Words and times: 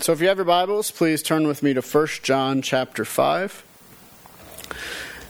So 0.00 0.12
if 0.12 0.22
you 0.22 0.28
have 0.28 0.38
your 0.38 0.46
Bibles, 0.46 0.90
please 0.90 1.22
turn 1.22 1.46
with 1.46 1.62
me 1.62 1.74
to 1.74 1.82
1 1.82 2.06
John 2.22 2.62
chapter 2.62 3.04
5. 3.04 3.64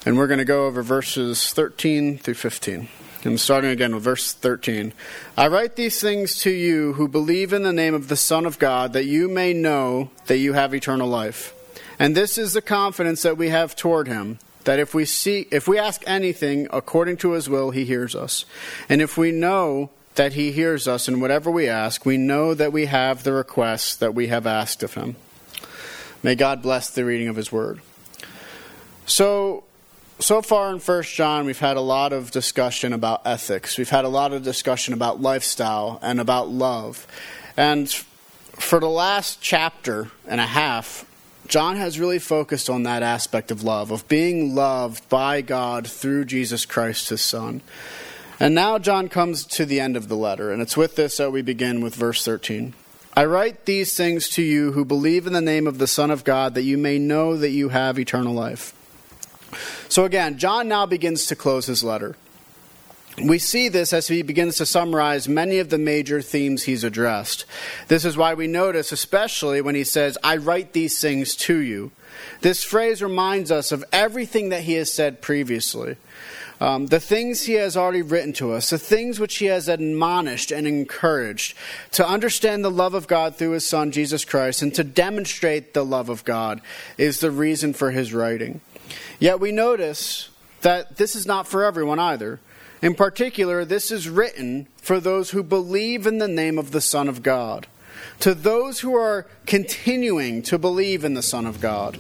And 0.06 0.16
we're 0.16 0.28
going 0.28 0.38
to 0.38 0.44
go 0.44 0.66
over 0.66 0.80
verses 0.80 1.52
13 1.52 2.18
through 2.18 2.34
15. 2.34 2.88
And 3.25 3.41
starting 3.41 3.70
again 3.70 3.92
with 3.92 4.04
verse 4.04 4.33
13. 4.33 4.92
I 5.36 5.48
write 5.48 5.75
these 5.75 6.00
things 6.00 6.38
to 6.42 6.50
you 6.50 6.92
who 6.92 7.08
believe 7.08 7.52
in 7.52 7.64
the 7.64 7.72
name 7.72 7.94
of 7.94 8.06
the 8.06 8.14
Son 8.14 8.46
of 8.46 8.61
God, 8.61 8.93
that 8.93 9.06
you 9.06 9.29
may 9.29 9.52
know 9.52 10.11
that 10.27 10.38
you 10.38 10.52
have 10.52 10.73
eternal 10.73 11.09
life. 11.09 11.52
And 11.98 12.16
this 12.16 12.39
is 12.39 12.52
the 12.52 12.62
confidence 12.62 13.23
that 13.23 13.37
we 13.37 13.48
have 13.48 13.75
toward 13.75 14.07
him, 14.07 14.39
that 14.64 14.79
if 14.79 14.95
we 14.95 15.05
see 15.05 15.48
if 15.50 15.66
we 15.66 15.79
ask 15.79 16.05
anything 16.07 16.68
according 16.73 17.16
to 17.18 17.32
his 17.32 17.48
will, 17.48 17.73
he 17.73 17.84
hears 17.84 18.14
us. 18.14 18.45
And 18.89 19.02
if 19.02 19.18
we 19.18 19.32
know 19.32 19.91
that 20.14 20.32
he 20.32 20.52
hears 20.52 20.88
us 20.88 21.08
in 21.08 21.20
whatever 21.20 21.50
we 21.50 21.68
ask, 21.68 22.04
we 22.04 22.16
know 22.16 22.54
that 22.54 22.72
we 22.72 22.86
have 22.86 23.22
the 23.22 23.32
requests 23.32 23.96
that 23.96 24.14
we 24.14 24.27
have 24.27 24.46
asked 24.46 24.82
of 24.82 24.95
him. 24.95 25.16
May 26.22 26.34
God 26.34 26.62
bless 26.62 26.91
the 26.91 27.05
reading 27.05 27.28
of 27.28 27.36
his 27.36 27.50
word. 27.50 27.80
So, 29.06 29.64
so 30.19 30.42
far 30.42 30.70
in 30.70 30.78
1 30.78 31.02
John, 31.05 31.46
we've 31.46 31.59
had 31.59 31.77
a 31.77 31.80
lot 31.80 32.12
of 32.12 32.30
discussion 32.30 32.92
about 32.92 33.23
ethics. 33.24 33.78
We've 33.78 33.88
had 33.88 34.05
a 34.05 34.09
lot 34.09 34.33
of 34.33 34.42
discussion 34.42 34.92
about 34.92 35.20
lifestyle 35.20 35.98
and 36.02 36.20
about 36.20 36.48
love. 36.48 37.06
And 37.56 37.91
for 38.52 38.80
the 38.80 38.88
last 38.88 39.41
chapter 39.41 40.11
and 40.28 40.41
a 40.41 40.47
half, 40.47 41.06
John 41.48 41.77
has 41.77 41.98
really 41.98 42.19
focused 42.19 42.70
on 42.70 42.84
that 42.84 43.02
aspect 43.02 43.50
of 43.50 43.64
love, 43.64 43.91
of 43.91 44.06
being 44.06 44.55
loved 44.55 45.08
by 45.08 45.41
God 45.41 45.86
through 45.86 46.27
Jesus 46.27 46.66
Christ, 46.66 47.08
his 47.08 47.22
Son. 47.22 47.62
And 48.40 48.54
now 48.54 48.78
John 48.78 49.08
comes 49.08 49.44
to 49.44 49.66
the 49.66 49.80
end 49.80 49.98
of 49.98 50.08
the 50.08 50.16
letter, 50.16 50.50
and 50.50 50.62
it's 50.62 50.76
with 50.76 50.96
this 50.96 51.18
that 51.18 51.30
we 51.30 51.42
begin 51.42 51.82
with 51.82 51.94
verse 51.94 52.24
13. 52.24 52.72
I 53.12 53.26
write 53.26 53.66
these 53.66 53.94
things 53.94 54.30
to 54.30 54.42
you 54.42 54.72
who 54.72 54.84
believe 54.86 55.26
in 55.26 55.34
the 55.34 55.42
name 55.42 55.66
of 55.66 55.76
the 55.76 55.86
Son 55.86 56.10
of 56.10 56.24
God, 56.24 56.54
that 56.54 56.62
you 56.62 56.78
may 56.78 56.98
know 56.98 57.36
that 57.36 57.50
you 57.50 57.68
have 57.68 57.98
eternal 57.98 58.32
life. 58.32 58.72
So 59.91 60.06
again, 60.06 60.38
John 60.38 60.69
now 60.69 60.86
begins 60.86 61.27
to 61.27 61.36
close 61.36 61.66
his 61.66 61.84
letter. 61.84 62.16
We 63.22 63.38
see 63.38 63.69
this 63.69 63.92
as 63.92 64.08
he 64.08 64.22
begins 64.22 64.56
to 64.56 64.64
summarize 64.64 65.28
many 65.28 65.58
of 65.58 65.69
the 65.69 65.77
major 65.77 66.22
themes 66.22 66.62
he's 66.62 66.84
addressed. 66.84 67.44
This 67.88 68.06
is 68.06 68.16
why 68.16 68.32
we 68.32 68.47
notice, 68.47 68.92
especially 68.92 69.60
when 69.60 69.75
he 69.75 69.84
says, 69.84 70.16
I 70.22 70.38
write 70.38 70.72
these 70.72 70.98
things 70.98 71.36
to 71.36 71.58
you. 71.58 71.91
This 72.41 72.64
phrase 72.64 73.02
reminds 73.02 73.50
us 73.50 73.72
of 73.72 73.84
everything 73.92 74.48
that 74.50 74.62
he 74.62 74.75
has 74.75 74.91
said 74.91 75.20
previously. 75.20 75.97
Um, 76.61 76.86
the 76.86 77.00
things 77.00 77.44
he 77.44 77.55
has 77.55 77.75
already 77.75 78.03
written 78.03 78.34
to 78.34 78.53
us, 78.53 78.69
the 78.69 78.78
things 78.78 79.19
which 79.19 79.39
he 79.39 79.47
has 79.47 79.66
admonished 79.66 80.53
and 80.53 80.66
encouraged 80.66 81.56
to 81.92 82.06
understand 82.06 82.62
the 82.62 82.70
love 82.70 82.92
of 82.92 83.06
God 83.06 83.36
through 83.36 83.53
his 83.53 83.66
Son, 83.66 83.91
Jesus 83.92 84.27
Christ, 84.27 84.61
and 84.61 84.75
to 84.75 84.84
demonstrate 84.84 85.72
the 85.72 85.84
love 85.84 86.11
of 86.11 86.25
God 86.25 86.61
is 86.98 87.20
the 87.20 87.31
reason 87.31 87.72
for 87.72 87.92
his 87.92 88.12
writing. 88.12 88.61
Yet 89.19 89.41
we 89.41 89.53
notice 89.53 90.28
that 90.61 90.97
this 90.97 91.16
is 91.16 91.27
not 91.27 91.47
for 91.47 91.64
everyone 91.64 91.98
either. 91.98 92.41
In 92.83 92.94
particular, 92.94 93.64
this 93.64 93.91
is 93.91 94.08
written 94.08 94.66
for 94.77 95.00
those 95.00 95.31
who 95.31 95.42
believe 95.42 96.06
in 96.06 96.19
the 96.19 96.28
name 96.28 96.58
of 96.58 96.72
the 96.72 96.81
Son 96.81 97.08
of 97.08 97.22
God, 97.22 97.66
to 98.20 98.34
those 98.34 98.80
who 98.80 98.94
are 98.94 99.26
continuing 99.46 100.42
to 100.42 100.58
believe 100.58 101.04
in 101.04 101.14
the 101.14 101.22
Son 101.22 101.46
of 101.46 101.60
God. 101.60 101.98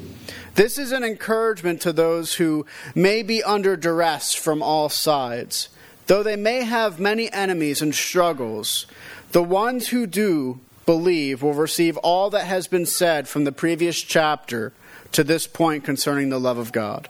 This 0.54 0.78
is 0.78 0.92
an 0.92 1.02
encouragement 1.02 1.80
to 1.82 1.92
those 1.92 2.34
who 2.34 2.66
may 2.94 3.22
be 3.22 3.42
under 3.42 3.76
duress 3.76 4.34
from 4.34 4.62
all 4.62 4.88
sides. 4.88 5.70
Though 6.06 6.22
they 6.22 6.36
may 6.36 6.64
have 6.64 7.00
many 7.00 7.32
enemies 7.32 7.80
and 7.80 7.94
struggles, 7.94 8.86
the 9.32 9.42
ones 9.42 9.88
who 9.88 10.06
do 10.06 10.60
believe 10.84 11.42
will 11.42 11.54
receive 11.54 11.96
all 11.98 12.30
that 12.30 12.46
has 12.46 12.66
been 12.66 12.86
said 12.86 13.28
from 13.28 13.44
the 13.44 13.52
previous 13.52 14.00
chapter 14.00 14.72
to 15.12 15.24
this 15.24 15.46
point 15.46 15.84
concerning 15.84 16.28
the 16.28 16.40
love 16.40 16.58
of 16.58 16.72
God. 16.72 17.08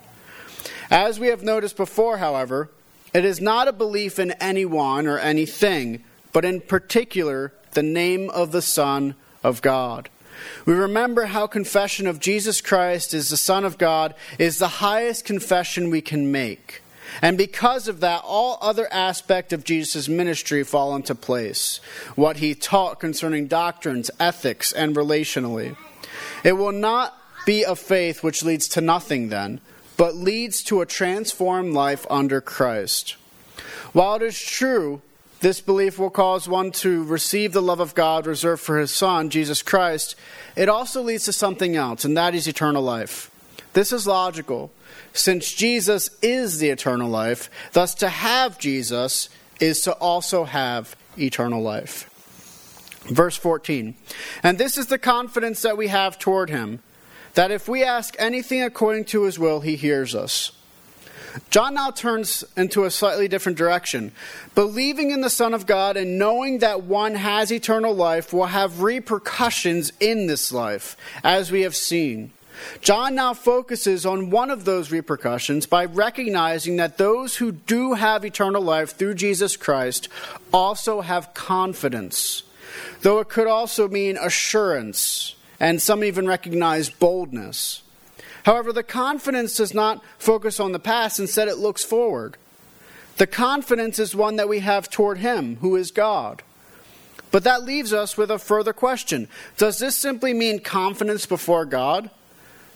As 0.90 1.18
we 1.18 1.28
have 1.28 1.42
noticed 1.42 1.76
before, 1.76 2.18
however, 2.18 2.70
it 3.12 3.24
is 3.24 3.40
not 3.40 3.68
a 3.68 3.72
belief 3.72 4.18
in 4.18 4.32
anyone 4.32 5.06
or 5.06 5.18
anything, 5.18 6.04
but 6.32 6.44
in 6.44 6.60
particular 6.60 7.52
the 7.72 7.82
name 7.82 8.30
of 8.30 8.52
the 8.52 8.62
Son 8.62 9.14
of 9.42 9.62
God. 9.62 10.08
We 10.64 10.74
remember 10.74 11.26
how 11.26 11.46
confession 11.46 12.06
of 12.06 12.20
Jesus 12.20 12.60
Christ 12.60 13.14
as 13.14 13.28
the 13.28 13.36
Son 13.36 13.64
of 13.64 13.78
God 13.78 14.14
is 14.38 14.58
the 14.58 14.68
highest 14.68 15.24
confession 15.24 15.90
we 15.90 16.00
can 16.00 16.32
make. 16.32 16.82
And 17.22 17.36
because 17.36 17.88
of 17.88 18.00
that, 18.00 18.22
all 18.24 18.58
other 18.60 18.90
aspects 18.92 19.52
of 19.52 19.64
Jesus' 19.64 20.08
ministry 20.08 20.62
fall 20.62 20.94
into 20.94 21.14
place. 21.14 21.80
What 22.14 22.36
he 22.36 22.54
taught 22.54 23.00
concerning 23.00 23.48
doctrines, 23.48 24.10
ethics, 24.20 24.72
and 24.72 24.94
relationally. 24.94 25.76
It 26.44 26.52
will 26.52 26.72
not 26.72 27.16
be 27.44 27.62
a 27.62 27.74
faith 27.74 28.22
which 28.22 28.44
leads 28.44 28.68
to 28.68 28.80
nothing 28.80 29.28
then, 29.28 29.60
but 29.96 30.14
leads 30.14 30.62
to 30.64 30.80
a 30.80 30.86
transformed 30.86 31.74
life 31.74 32.06
under 32.08 32.40
Christ. 32.40 33.16
While 33.92 34.16
it 34.16 34.22
is 34.22 34.40
true 34.40 35.02
this 35.40 35.60
belief 35.60 35.98
will 35.98 36.10
cause 36.10 36.48
one 36.48 36.70
to 36.72 37.02
receive 37.04 37.52
the 37.52 37.62
love 37.62 37.80
of 37.80 37.94
God 37.94 38.26
reserved 38.26 38.62
for 38.62 38.78
his 38.78 38.90
Son, 38.90 39.30
Jesus 39.30 39.62
Christ. 39.62 40.14
It 40.54 40.68
also 40.68 41.02
leads 41.02 41.24
to 41.24 41.32
something 41.32 41.76
else, 41.76 42.04
and 42.04 42.16
that 42.16 42.34
is 42.34 42.46
eternal 42.46 42.82
life. 42.82 43.30
This 43.72 43.92
is 43.92 44.06
logical. 44.06 44.70
Since 45.12 45.52
Jesus 45.52 46.10
is 46.22 46.58
the 46.58 46.68
eternal 46.68 47.08
life, 47.08 47.50
thus 47.72 47.94
to 47.96 48.08
have 48.08 48.58
Jesus 48.58 49.28
is 49.60 49.80
to 49.82 49.92
also 49.94 50.44
have 50.44 50.94
eternal 51.18 51.62
life. 51.62 52.06
Verse 53.08 53.36
14 53.36 53.94
And 54.42 54.58
this 54.58 54.76
is 54.76 54.86
the 54.86 54.98
confidence 54.98 55.62
that 55.62 55.78
we 55.78 55.88
have 55.88 56.18
toward 56.18 56.50
him, 56.50 56.80
that 57.34 57.50
if 57.50 57.66
we 57.66 57.82
ask 57.82 58.14
anything 58.18 58.62
according 58.62 59.06
to 59.06 59.22
his 59.22 59.38
will, 59.38 59.60
he 59.60 59.76
hears 59.76 60.14
us. 60.14 60.52
John 61.50 61.74
now 61.74 61.90
turns 61.90 62.44
into 62.56 62.84
a 62.84 62.90
slightly 62.90 63.28
different 63.28 63.58
direction. 63.58 64.12
Believing 64.54 65.10
in 65.10 65.20
the 65.20 65.30
Son 65.30 65.54
of 65.54 65.66
God 65.66 65.96
and 65.96 66.18
knowing 66.18 66.58
that 66.58 66.82
one 66.82 67.14
has 67.14 67.52
eternal 67.52 67.94
life 67.94 68.32
will 68.32 68.46
have 68.46 68.82
repercussions 68.82 69.92
in 70.00 70.26
this 70.26 70.52
life, 70.52 70.96
as 71.22 71.50
we 71.50 71.62
have 71.62 71.76
seen. 71.76 72.32
John 72.80 73.14
now 73.14 73.34
focuses 73.34 74.04
on 74.04 74.30
one 74.30 74.50
of 74.50 74.64
those 74.64 74.90
repercussions 74.90 75.66
by 75.66 75.86
recognizing 75.86 76.76
that 76.76 76.98
those 76.98 77.36
who 77.36 77.52
do 77.52 77.94
have 77.94 78.24
eternal 78.24 78.62
life 78.62 78.96
through 78.96 79.14
Jesus 79.14 79.56
Christ 79.56 80.08
also 80.52 81.00
have 81.00 81.32
confidence, 81.32 82.42
though 83.02 83.20
it 83.20 83.28
could 83.28 83.46
also 83.46 83.88
mean 83.88 84.18
assurance, 84.18 85.34
and 85.58 85.80
some 85.80 86.04
even 86.04 86.26
recognize 86.26 86.90
boldness. 86.90 87.82
However, 88.44 88.72
the 88.72 88.82
confidence 88.82 89.56
does 89.56 89.74
not 89.74 90.02
focus 90.18 90.60
on 90.60 90.72
the 90.72 90.78
past, 90.78 91.20
instead, 91.20 91.48
it 91.48 91.58
looks 91.58 91.84
forward. 91.84 92.36
The 93.16 93.26
confidence 93.26 93.98
is 93.98 94.14
one 94.14 94.36
that 94.36 94.48
we 94.48 94.60
have 94.60 94.88
toward 94.88 95.18
Him, 95.18 95.56
who 95.56 95.76
is 95.76 95.90
God. 95.90 96.42
But 97.30 97.44
that 97.44 97.64
leaves 97.64 97.92
us 97.92 98.16
with 98.16 98.30
a 98.30 98.38
further 98.38 98.72
question 98.72 99.28
Does 99.56 99.78
this 99.78 99.96
simply 99.96 100.32
mean 100.32 100.60
confidence 100.60 101.26
before 101.26 101.64
God? 101.64 102.10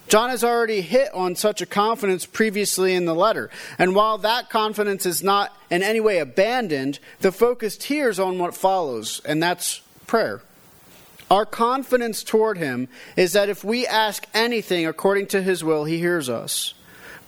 John 0.06 0.28
has 0.28 0.44
already 0.44 0.82
hit 0.82 1.12
on 1.14 1.34
such 1.34 1.62
a 1.62 1.66
confidence 1.66 2.26
previously 2.26 2.94
in 2.94 3.06
the 3.06 3.14
letter. 3.14 3.48
And 3.78 3.94
while 3.94 4.18
that 4.18 4.50
confidence 4.50 5.06
is 5.06 5.22
not 5.22 5.56
in 5.70 5.82
any 5.82 6.00
way 6.00 6.18
abandoned, 6.18 6.98
the 7.20 7.32
focus 7.32 7.82
here 7.82 8.10
is 8.10 8.20
on 8.20 8.38
what 8.38 8.54
follows, 8.54 9.22
and 9.24 9.42
that's 9.42 9.80
prayer. 10.06 10.42
Our 11.34 11.44
confidence 11.44 12.22
toward 12.22 12.58
Him 12.58 12.86
is 13.16 13.32
that 13.32 13.48
if 13.48 13.64
we 13.64 13.88
ask 13.88 14.24
anything 14.32 14.86
according 14.86 15.26
to 15.28 15.42
His 15.42 15.64
will, 15.64 15.82
He 15.82 15.98
hears 15.98 16.28
us. 16.28 16.74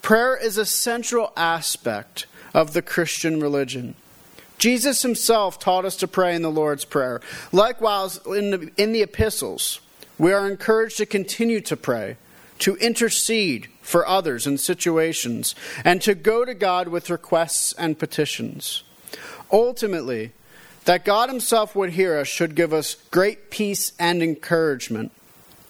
Prayer 0.01 0.37
is 0.37 0.59
a 0.59 0.65
central 0.65 1.33
aspect 1.37 2.27
of 2.55 2.73
the 2.73 2.83
Christian 2.83 3.41
religion. 3.41 3.97
Jesus 4.59 5.03
himself 5.03 5.59
taught 5.59 5.85
us 5.85 5.97
to 5.97 6.07
pray 6.07 6.37
in 6.37 6.43
the 6.43 6.53
Lord's 6.53 6.85
Prayer. 6.85 7.21
Likewise, 7.51 8.21
in 8.29 8.51
the, 8.53 8.71
in 8.77 8.93
the 8.93 9.03
epistles, 9.03 9.81
we 10.19 10.33
are 10.33 10.49
encouraged 10.49 10.99
to 10.99 11.07
continue 11.07 11.61
to 11.63 11.77
pray, 11.77 12.17
to 12.61 12.77
intercede 12.77 13.67
for 13.83 14.07
others 14.07 14.47
in 14.47 14.57
situations, 14.57 15.57
and 15.85 16.01
to 16.03 16.15
go 16.15 16.45
to 16.45 16.55
God 16.55 16.87
with 16.87 17.11
requests 17.11 17.73
and 17.73 17.99
petitions. 17.99 18.85
Ultimately, 19.51 20.31
that 20.87 21.05
God 21.05 21.29
Himself 21.29 21.77
would 21.77 21.91
hear 21.91 22.17
us 22.17 22.29
should 22.29 22.55
give 22.55 22.73
us 22.73 22.95
great 23.11 23.51
peace 23.51 23.93
and 23.99 24.23
encouragement. 24.23 25.13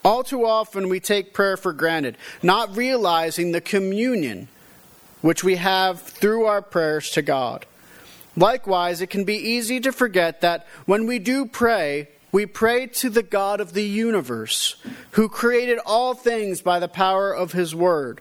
All 0.05 0.23
too 0.23 0.47
often 0.47 0.89
we 0.89 1.01
take 1.01 1.35
prayer 1.35 1.57
for 1.57 1.73
granted, 1.73 2.17
not 2.43 2.77
realizing 2.77 3.51
the 3.51 3.61
communion 3.61 4.49
which 5.23 5.43
we 5.43 5.57
have 5.57 6.01
through 6.01 6.45
our 6.45 6.63
prayers 6.63 7.11
to 7.11 7.23
God. 7.23 7.67
Likewise, 8.37 9.01
it 9.01 9.09
can 9.09 9.25
be 9.25 9.37
easy 9.37 9.81
to 9.81 9.91
forget 9.91 10.43
that 10.43 10.67
when 10.85 11.07
we 11.07 11.19
do 11.19 11.47
pray, 11.47 12.09
we 12.31 12.45
pray 12.45 12.87
to 12.87 13.09
the 13.09 13.23
God 13.23 13.61
of 13.61 13.73
the 13.73 13.83
universe, 13.83 14.77
who 15.13 15.29
created 15.29 15.79
all 15.87 16.13
things 16.13 16.61
by 16.61 16.79
the 16.79 16.89
power 16.89 17.33
of 17.35 17.53
His 17.53 17.75
Word. 17.75 18.21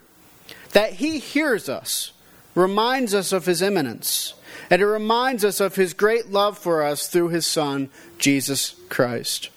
That 0.72 0.94
He 0.94 1.18
hears 1.18 1.68
us 1.68 2.12
reminds 2.54 3.12
us 3.12 3.32
of 3.32 3.44
His 3.44 3.60
immanence 3.60 4.32
and 4.70 4.82
it 4.82 4.86
reminds 4.86 5.44
us 5.44 5.60
of 5.60 5.76
his 5.76 5.94
great 5.94 6.30
love 6.30 6.58
for 6.58 6.82
us 6.82 7.06
through 7.06 7.28
his 7.28 7.46
Son, 7.46 7.88
Jesus 8.18 8.74
Christ. 8.88 9.50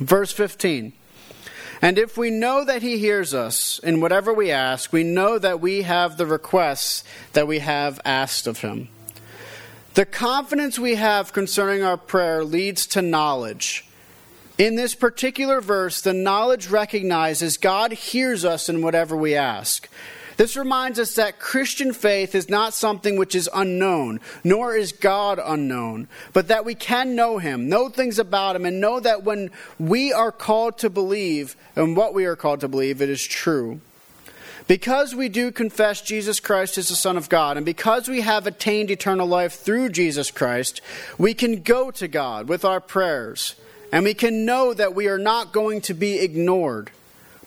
Verse 0.00 0.32
15 0.32 0.92
And 1.82 1.98
if 1.98 2.16
we 2.16 2.30
know 2.30 2.64
that 2.64 2.82
He 2.82 2.98
hears 2.98 3.34
us 3.34 3.78
in 3.80 4.00
whatever 4.00 4.32
we 4.32 4.50
ask, 4.50 4.92
we 4.92 5.04
know 5.04 5.38
that 5.38 5.60
we 5.60 5.82
have 5.82 6.16
the 6.16 6.26
requests 6.26 7.04
that 7.34 7.46
we 7.46 7.58
have 7.60 8.00
asked 8.04 8.46
of 8.46 8.60
Him. 8.60 8.88
The 9.94 10.06
confidence 10.06 10.78
we 10.78 10.94
have 10.94 11.32
concerning 11.32 11.82
our 11.82 11.96
prayer 11.96 12.44
leads 12.44 12.86
to 12.88 13.02
knowledge. 13.02 13.86
In 14.56 14.76
this 14.76 14.94
particular 14.94 15.60
verse, 15.60 16.00
the 16.00 16.12
knowledge 16.12 16.68
recognizes 16.68 17.56
God 17.56 17.92
hears 17.92 18.44
us 18.44 18.68
in 18.68 18.82
whatever 18.82 19.16
we 19.16 19.34
ask. 19.34 19.88
This 20.40 20.56
reminds 20.56 20.98
us 20.98 21.16
that 21.16 21.38
Christian 21.38 21.92
faith 21.92 22.34
is 22.34 22.48
not 22.48 22.72
something 22.72 23.18
which 23.18 23.34
is 23.34 23.50
unknown, 23.52 24.20
nor 24.42 24.74
is 24.74 24.90
God 24.90 25.38
unknown, 25.38 26.08
but 26.32 26.48
that 26.48 26.64
we 26.64 26.74
can 26.74 27.14
know 27.14 27.36
Him, 27.36 27.68
know 27.68 27.90
things 27.90 28.18
about 28.18 28.56
Him, 28.56 28.64
and 28.64 28.80
know 28.80 29.00
that 29.00 29.22
when 29.22 29.50
we 29.78 30.14
are 30.14 30.32
called 30.32 30.78
to 30.78 30.88
believe, 30.88 31.56
and 31.76 31.94
what 31.94 32.14
we 32.14 32.24
are 32.24 32.36
called 32.36 32.60
to 32.60 32.68
believe, 32.68 33.02
it 33.02 33.10
is 33.10 33.22
true. 33.22 33.82
Because 34.66 35.14
we 35.14 35.28
do 35.28 35.52
confess 35.52 36.00
Jesus 36.00 36.40
Christ 36.40 36.78
as 36.78 36.88
the 36.88 36.94
Son 36.94 37.18
of 37.18 37.28
God, 37.28 37.58
and 37.58 37.66
because 37.66 38.08
we 38.08 38.22
have 38.22 38.46
attained 38.46 38.90
eternal 38.90 39.26
life 39.26 39.52
through 39.52 39.90
Jesus 39.90 40.30
Christ, 40.30 40.80
we 41.18 41.34
can 41.34 41.60
go 41.60 41.90
to 41.90 42.08
God 42.08 42.48
with 42.48 42.64
our 42.64 42.80
prayers, 42.80 43.56
and 43.92 44.04
we 44.04 44.14
can 44.14 44.46
know 44.46 44.72
that 44.72 44.94
we 44.94 45.06
are 45.06 45.18
not 45.18 45.52
going 45.52 45.82
to 45.82 45.92
be 45.92 46.18
ignored 46.18 46.92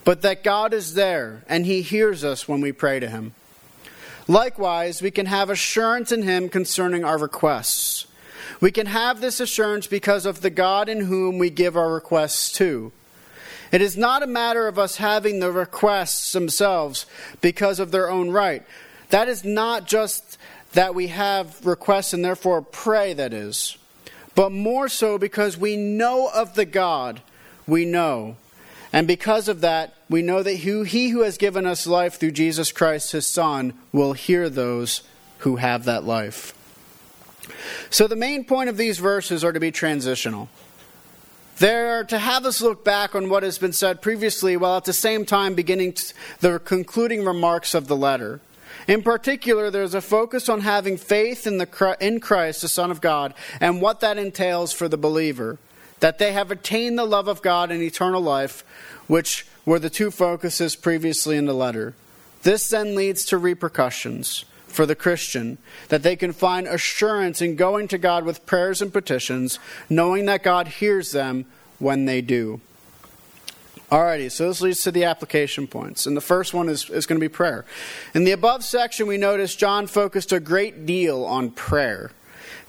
but 0.03 0.21
that 0.21 0.43
God 0.43 0.73
is 0.73 0.93
there 0.93 1.43
and 1.47 1.65
He 1.65 1.81
hears 1.81 2.23
us 2.23 2.47
when 2.47 2.61
we 2.61 2.71
pray 2.71 2.99
to 2.99 3.09
Him. 3.09 3.33
Likewise, 4.27 5.01
we 5.01 5.11
can 5.11 5.25
have 5.25 5.49
assurance 5.49 6.11
in 6.11 6.23
Him 6.23 6.49
concerning 6.49 7.03
our 7.03 7.17
requests. 7.17 8.07
We 8.61 8.71
can 8.71 8.87
have 8.87 9.19
this 9.19 9.39
assurance 9.39 9.87
because 9.87 10.25
of 10.25 10.41
the 10.41 10.49
God 10.49 10.87
in 10.89 11.01
whom 11.01 11.37
we 11.37 11.49
give 11.49 11.75
our 11.75 11.91
requests 11.93 12.51
to. 12.53 12.91
It 13.71 13.81
is 13.81 13.97
not 13.97 14.23
a 14.23 14.27
matter 14.27 14.67
of 14.67 14.77
us 14.77 14.97
having 14.97 15.39
the 15.39 15.51
requests 15.51 16.31
themselves 16.31 17.05
because 17.41 17.79
of 17.79 17.91
their 17.91 18.09
own 18.09 18.29
right. 18.29 18.63
That 19.09 19.27
is 19.27 19.43
not 19.43 19.87
just 19.87 20.37
that 20.73 20.95
we 20.95 21.07
have 21.07 21.65
requests 21.65 22.13
and 22.13 22.23
therefore 22.23 22.61
pray, 22.61 23.13
that 23.13 23.33
is, 23.33 23.77
but 24.35 24.51
more 24.51 24.87
so 24.87 25.17
because 25.17 25.57
we 25.57 25.75
know 25.75 26.29
of 26.33 26.55
the 26.55 26.65
God 26.65 27.21
we 27.65 27.85
know 27.85 28.35
and 28.93 29.07
because 29.07 29.47
of 29.47 29.61
that, 29.61 29.95
we 30.07 30.21
know 30.21 30.43
that 30.43 30.53
he 30.53 31.09
who 31.09 31.21
has 31.21 31.37
given 31.37 31.65
us 31.65 31.87
life 31.87 32.19
through 32.19 32.31
Jesus 32.31 32.71
Christ, 32.71 33.11
his 33.11 33.25
Son, 33.25 33.73
will 33.91 34.13
hear 34.13 34.49
those 34.49 35.01
who 35.39 35.55
have 35.55 35.85
that 35.85 36.03
life. 36.03 36.53
So 37.89 38.07
the 38.07 38.15
main 38.15 38.45
point 38.45 38.69
of 38.69 38.77
these 38.77 38.99
verses 38.99 39.43
are 39.43 39.51
to 39.51 39.59
be 39.59 39.71
transitional. 39.71 40.47
They're 41.57 42.03
to 42.05 42.19
have 42.19 42.45
us 42.45 42.61
look 42.61 42.85
back 42.85 43.15
on 43.15 43.29
what 43.29 43.41
has 43.41 43.57
been 43.57 43.73
said 43.73 44.01
previously 44.01 44.55
while 44.57 44.77
at 44.77 44.85
the 44.85 44.93
same 44.93 45.25
time 45.25 45.55
beginning 45.55 45.95
the 46.39 46.59
concluding 46.59 47.25
remarks 47.25 47.73
of 47.73 47.87
the 47.87 47.97
letter. 47.97 48.41
In 48.87 49.01
particular, 49.01 49.71
there's 49.71 49.93
a 49.95 50.01
focus 50.01 50.49
on 50.49 50.61
having 50.61 50.97
faith 50.97 51.47
in, 51.47 51.57
the, 51.57 51.97
in 51.99 52.19
Christ, 52.19 52.61
the 52.61 52.67
Son 52.67 52.91
of 52.91 53.01
God, 53.01 53.33
and 53.59 53.81
what 53.81 54.01
that 54.01 54.17
entails 54.19 54.71
for 54.71 54.87
the 54.87 54.97
believer 54.97 55.57
that 56.03 56.17
they 56.17 56.33
have 56.33 56.51
attained 56.51 56.99
the 56.99 57.05
love 57.05 57.29
of 57.29 57.41
God 57.41 57.71
and 57.71 57.81
eternal 57.81 58.19
life, 58.19 58.65
which 59.07 59.47
were 59.65 59.79
the 59.79 59.89
two 59.89 60.11
focuses 60.11 60.75
previously 60.75 61.37
in 61.37 61.45
the 61.45 61.53
letter. 61.53 61.93
This 62.41 62.69
then 62.69 62.93
leads 62.93 63.23
to 63.27 63.37
repercussions 63.37 64.43
for 64.67 64.85
the 64.85 64.95
Christian, 64.95 65.59
that 65.87 66.03
they 66.03 66.17
can 66.17 66.33
find 66.33 66.67
assurance 66.67 67.41
in 67.41 67.55
going 67.55 67.87
to 67.87 67.97
God 67.97 68.25
with 68.25 68.45
prayers 68.45 68.81
and 68.81 68.91
petitions, 68.91 69.59
knowing 69.89 70.25
that 70.25 70.43
God 70.43 70.67
hears 70.67 71.13
them 71.13 71.45
when 71.79 72.03
they 72.03 72.19
do. 72.19 72.59
Alrighty, 73.89 74.29
so 74.29 74.49
this 74.49 74.59
leads 74.59 74.81
to 74.81 74.91
the 74.91 75.05
application 75.05 75.67
points. 75.67 76.05
And 76.05 76.17
the 76.17 76.21
first 76.21 76.53
one 76.53 76.67
is, 76.67 76.89
is 76.89 77.05
going 77.05 77.17
to 77.17 77.23
be 77.23 77.29
prayer. 77.29 77.63
In 78.13 78.25
the 78.25 78.31
above 78.33 78.65
section, 78.65 79.07
we 79.07 79.15
notice 79.15 79.55
John 79.55 79.87
focused 79.87 80.33
a 80.33 80.41
great 80.41 80.85
deal 80.85 81.23
on 81.23 81.51
prayer. 81.51 82.11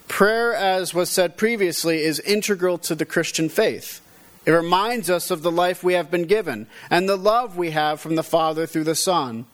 Prayer, 0.07 0.53
as 0.53 0.93
was 0.93 1.09
said 1.09 1.37
previously, 1.37 2.03
is 2.03 2.19
integral 2.19 2.77
to 2.79 2.95
the 2.95 3.05
Christian 3.05 3.49
faith. 3.49 4.01
It 4.45 4.51
reminds 4.51 5.09
us 5.09 5.31
of 5.31 5.41
the 5.41 5.51
life 5.51 5.83
we 5.83 5.93
have 5.93 6.11
been 6.11 6.25
given 6.25 6.67
and 6.89 7.09
the 7.09 7.17
love 7.17 7.57
we 7.57 7.71
have 7.71 7.99
from 7.99 8.15
the 8.15 8.23
Father 8.23 8.67
through 8.67 8.83
the 8.83 8.95
Son. 8.95 9.45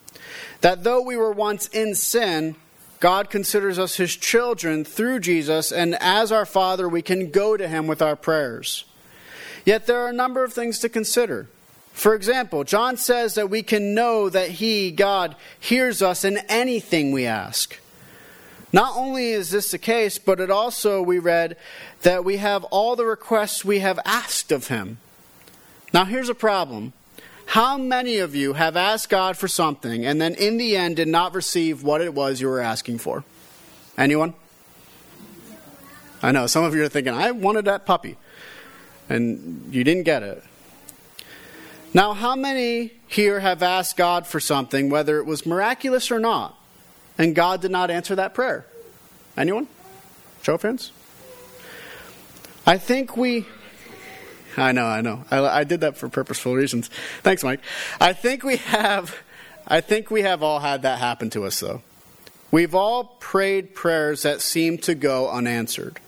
That 0.60 0.84
though 0.84 1.02
we 1.02 1.16
were 1.16 1.32
once 1.32 1.68
in 1.68 1.96
sin, 1.96 2.56
God 3.00 3.30
considers 3.30 3.80
us 3.80 3.96
his 3.96 4.16
children 4.16 4.84
through 4.84 5.22
Jesus, 5.22 5.72
and 5.72 5.96
as 6.02 6.32
our 6.32 6.46
Father, 6.46 6.88
we 6.88 7.02
can 7.02 7.32
go 7.32 7.58
to 7.58 7.68
him 7.68 7.88
with 7.88 8.02
our 8.02 8.16
prayers. 8.16 8.84
Yet 9.66 9.88
there 9.88 10.00
are 10.00 10.10
a 10.10 10.14
number 10.14 10.44
of 10.44 10.54
things 10.54 10.80
to 10.80 10.90
consider. 10.90 11.48
For 11.94 12.14
example, 12.14 12.64
John 12.64 12.98
says 12.98 13.36
that 13.36 13.50
we 13.50 13.64
can 13.64 13.94
know 13.96 14.30
that 14.30 14.50
he, 14.50 14.92
God, 14.92 15.36
hears 15.60 16.02
us 16.02 16.24
in 16.24 16.38
anything 16.50 17.12
we 17.12 17.26
ask. 17.26 17.80
Not 18.74 18.96
only 18.96 19.32
is 19.32 19.52
this 19.52 19.72
the 19.72 19.78
case, 19.78 20.18
but 20.18 20.40
it 20.40 20.50
also, 20.50 21.02
we 21.02 21.20
read, 21.20 21.58
that 22.04 22.24
we 22.24 22.38
have 22.38 22.64
all 22.66 22.96
the 22.96 23.06
requests 23.06 23.66
we 23.66 23.80
have 23.80 24.00
asked 24.06 24.52
of 24.52 24.68
him. 24.68 24.98
Now, 25.94 26.06
here's 26.06 26.30
a 26.30 26.36
problem. 26.36 26.94
How 27.48 27.78
many 27.78 28.18
of 28.18 28.34
you 28.34 28.54
have 28.54 28.78
asked 28.78 29.10
God 29.10 29.36
for 29.36 29.50
something 29.50 30.06
and 30.06 30.22
then 30.22 30.36
in 30.36 30.56
the 30.56 30.78
end 30.78 30.96
did 30.96 31.10
not 31.10 31.36
receive 31.36 31.84
what 31.84 32.00
it 32.00 32.14
was 32.14 32.40
you 32.40 32.48
were 32.48 32.62
asking 32.62 33.00
for? 33.00 33.26
Anyone? 33.98 34.36
I 36.24 36.32
know, 36.32 36.48
some 36.48 36.64
of 36.64 36.74
you 36.76 36.84
are 36.84 36.88
thinking, 36.88 37.14
I 37.14 37.32
wanted 37.32 37.66
that 37.66 37.86
puppy, 37.86 38.16
and 39.10 39.74
you 39.74 39.84
didn't 39.84 40.04
get 40.04 40.24
it. 40.24 40.44
Now, 41.94 42.14
how 42.14 42.36
many 42.36 42.94
here 43.08 43.42
have 43.42 43.62
asked 43.62 43.98
God 43.98 44.26
for 44.26 44.40
something, 44.40 44.90
whether 44.90 45.18
it 45.18 45.26
was 45.26 45.46
miraculous 45.46 46.10
or 46.10 46.20
not, 46.20 46.58
and 47.22 47.36
God 47.36 47.62
did 47.62 47.70
not 47.70 47.92
answer 47.92 48.16
that 48.16 48.34
prayer. 48.34 48.66
Anyone? 49.38 49.68
Show 50.42 50.56
of 50.56 50.64
hands? 50.64 50.92
I 52.66 52.80
think 52.80 53.16
we. 53.16 53.46
I 54.58 54.72
know, 54.72 54.88
I 54.88 55.02
know. 55.02 55.24
I, 55.30 55.60
I 55.60 55.64
did 55.64 55.82
that 55.82 55.98
for 55.98 56.10
purposeful 56.10 56.56
reasons. 56.56 56.90
Thanks, 57.22 57.44
Mike. 57.44 57.60
I 58.00 58.14
think 58.14 58.44
we 58.44 58.58
have. 58.58 59.16
I 59.68 59.82
think 59.82 60.10
we 60.10 60.24
have 60.24 60.42
all 60.42 60.60
had 60.60 60.82
that 60.82 60.98
happen 60.98 61.30
to 61.32 61.46
us, 61.46 61.60
though. 61.60 61.84
We've 62.50 62.74
all 62.74 63.04
prayed 63.20 63.76
prayers 63.76 64.24
that 64.24 64.42
seem 64.42 64.80
to 64.80 64.96
go 64.96 65.30
unanswered. 65.30 66.00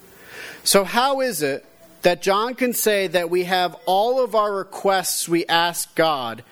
So, 0.64 0.84
how 0.84 1.22
is 1.22 1.44
it 1.44 1.64
that 2.02 2.24
John 2.24 2.56
can 2.56 2.74
say 2.74 3.06
that 3.06 3.30
we 3.30 3.44
have 3.44 3.76
all 3.86 4.24
of 4.24 4.34
our 4.34 4.52
requests 4.52 5.30
we 5.30 5.46
ask 5.46 5.94
God 5.94 6.44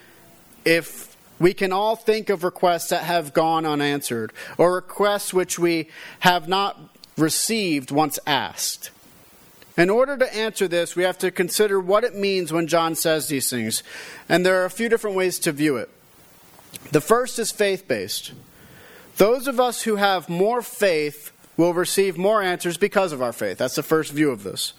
if 0.63 1.10
we 1.41 1.55
can 1.55 1.73
all 1.73 1.95
think 1.95 2.29
of 2.29 2.43
requests 2.43 2.89
that 2.89 3.03
have 3.03 3.33
gone 3.33 3.65
unanswered, 3.65 4.31
or 4.59 4.75
requests 4.75 5.33
which 5.33 5.57
we 5.57 5.89
have 6.19 6.47
not 6.47 6.79
received 7.17 7.89
once 7.89 8.19
asked. 8.27 8.91
In 9.75 9.89
order 9.89 10.17
to 10.17 10.35
answer 10.35 10.67
this, 10.67 10.95
we 10.95 11.03
have 11.03 11.17
to 11.17 11.31
consider 11.31 11.79
what 11.79 12.03
it 12.03 12.15
means 12.15 12.53
when 12.53 12.67
John 12.67 12.93
says 12.93 13.27
these 13.27 13.49
things. 13.49 13.81
And 14.29 14.45
there 14.45 14.61
are 14.61 14.65
a 14.65 14.69
few 14.69 14.87
different 14.87 15.15
ways 15.15 15.39
to 15.39 15.51
view 15.51 15.77
it. 15.77 15.89
The 16.91 17.01
first 17.01 17.39
is 17.39 17.51
faith 17.51 17.87
based. 17.87 18.33
Those 19.17 19.47
of 19.47 19.59
us 19.59 19.81
who 19.81 19.95
have 19.95 20.29
more 20.29 20.61
faith 20.61 21.31
will 21.57 21.73
receive 21.73 22.17
more 22.17 22.41
answers 22.41 22.77
because 22.77 23.13
of 23.13 23.21
our 23.21 23.33
faith. 23.33 23.57
That's 23.57 23.75
the 23.75 23.83
first 23.83 24.11
view 24.11 24.29
of 24.29 24.43
this. 24.43 24.73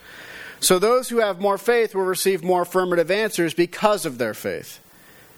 So 0.61 0.79
those 0.79 1.09
who 1.09 1.19
have 1.19 1.41
more 1.41 1.59
faith 1.59 1.95
will 1.95 2.05
receive 2.05 2.45
more 2.45 2.63
affirmative 2.63 3.11
answers 3.11 3.53
because 3.53 4.07
of 4.07 4.19
their 4.19 4.35
faith. 4.35 4.79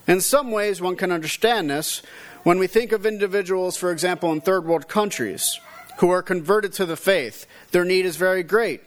In 0.07 0.21
some 0.21 0.51
ways, 0.51 0.81
one 0.81 0.97
can 0.97 1.11
understand 1.11 1.71
this 1.71 2.03
when 2.43 2.59
we 2.59 2.67
think 2.67 2.93
of 2.93 3.07
individuals, 3.07 3.77
for 3.77 3.91
example, 3.91 4.33
in 4.33 4.41
third 4.41 4.67
world 4.67 4.89
countries 4.89 5.59
who 5.99 6.11
are 6.11 6.23
converted 6.23 6.73
to 6.75 6.87
the 6.87 6.97
faith. 6.97 7.47
Their 7.71 7.85
need 7.85 8.05
is 8.05 8.17
very 8.17 8.43
great. 8.43 8.83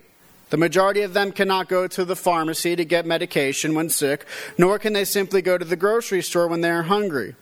The 0.50 0.56
majority 0.56 1.02
of 1.02 1.14
them 1.14 1.32
cannot 1.32 1.68
go 1.68 1.86
to 1.88 2.04
the 2.04 2.16
pharmacy 2.16 2.76
to 2.76 2.84
get 2.84 3.04
medication 3.04 3.74
when 3.74 3.90
sick, 3.90 4.26
nor 4.56 4.78
can 4.78 4.92
they 4.92 5.04
simply 5.04 5.42
go 5.42 5.58
to 5.58 5.64
the 5.64 5.76
grocery 5.76 6.22
store 6.22 6.46
when 6.46 6.60
they 6.60 6.70
are 6.70 6.84
hungry. 6.84 7.34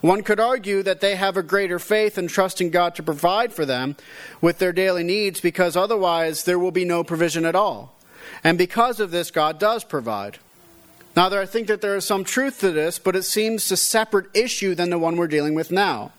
One 0.00 0.22
could 0.22 0.40
argue 0.40 0.82
that 0.82 1.00
they 1.00 1.16
have 1.16 1.36
a 1.36 1.42
greater 1.42 1.78
faith 1.78 2.18
in 2.18 2.28
trusting 2.28 2.70
God 2.70 2.94
to 2.94 3.02
provide 3.02 3.52
for 3.52 3.66
them 3.66 3.96
with 4.40 4.58
their 4.58 4.72
daily 4.72 5.02
needs 5.02 5.40
because 5.40 5.76
otherwise 5.76 6.44
there 6.44 6.58
will 6.58 6.70
be 6.70 6.84
no 6.84 7.02
provision 7.02 7.44
at 7.44 7.54
all. 7.54 7.94
And 8.44 8.56
because 8.56 9.00
of 9.00 9.10
this, 9.10 9.30
God 9.30 9.58
does 9.58 9.84
provide. 9.84 10.38
Now, 11.16 11.30
I 11.30 11.46
think 11.46 11.68
that 11.68 11.80
there 11.80 11.96
is 11.96 12.04
some 12.04 12.24
truth 12.24 12.60
to 12.60 12.70
this, 12.70 12.98
but 12.98 13.16
it 13.16 13.22
seems 13.22 13.70
a 13.72 13.76
separate 13.76 14.26
issue 14.34 14.74
than 14.74 14.90
the 14.90 14.98
one 14.98 15.16
we're 15.16 15.28
dealing 15.28 15.54
with 15.54 15.70
now. 15.70 16.12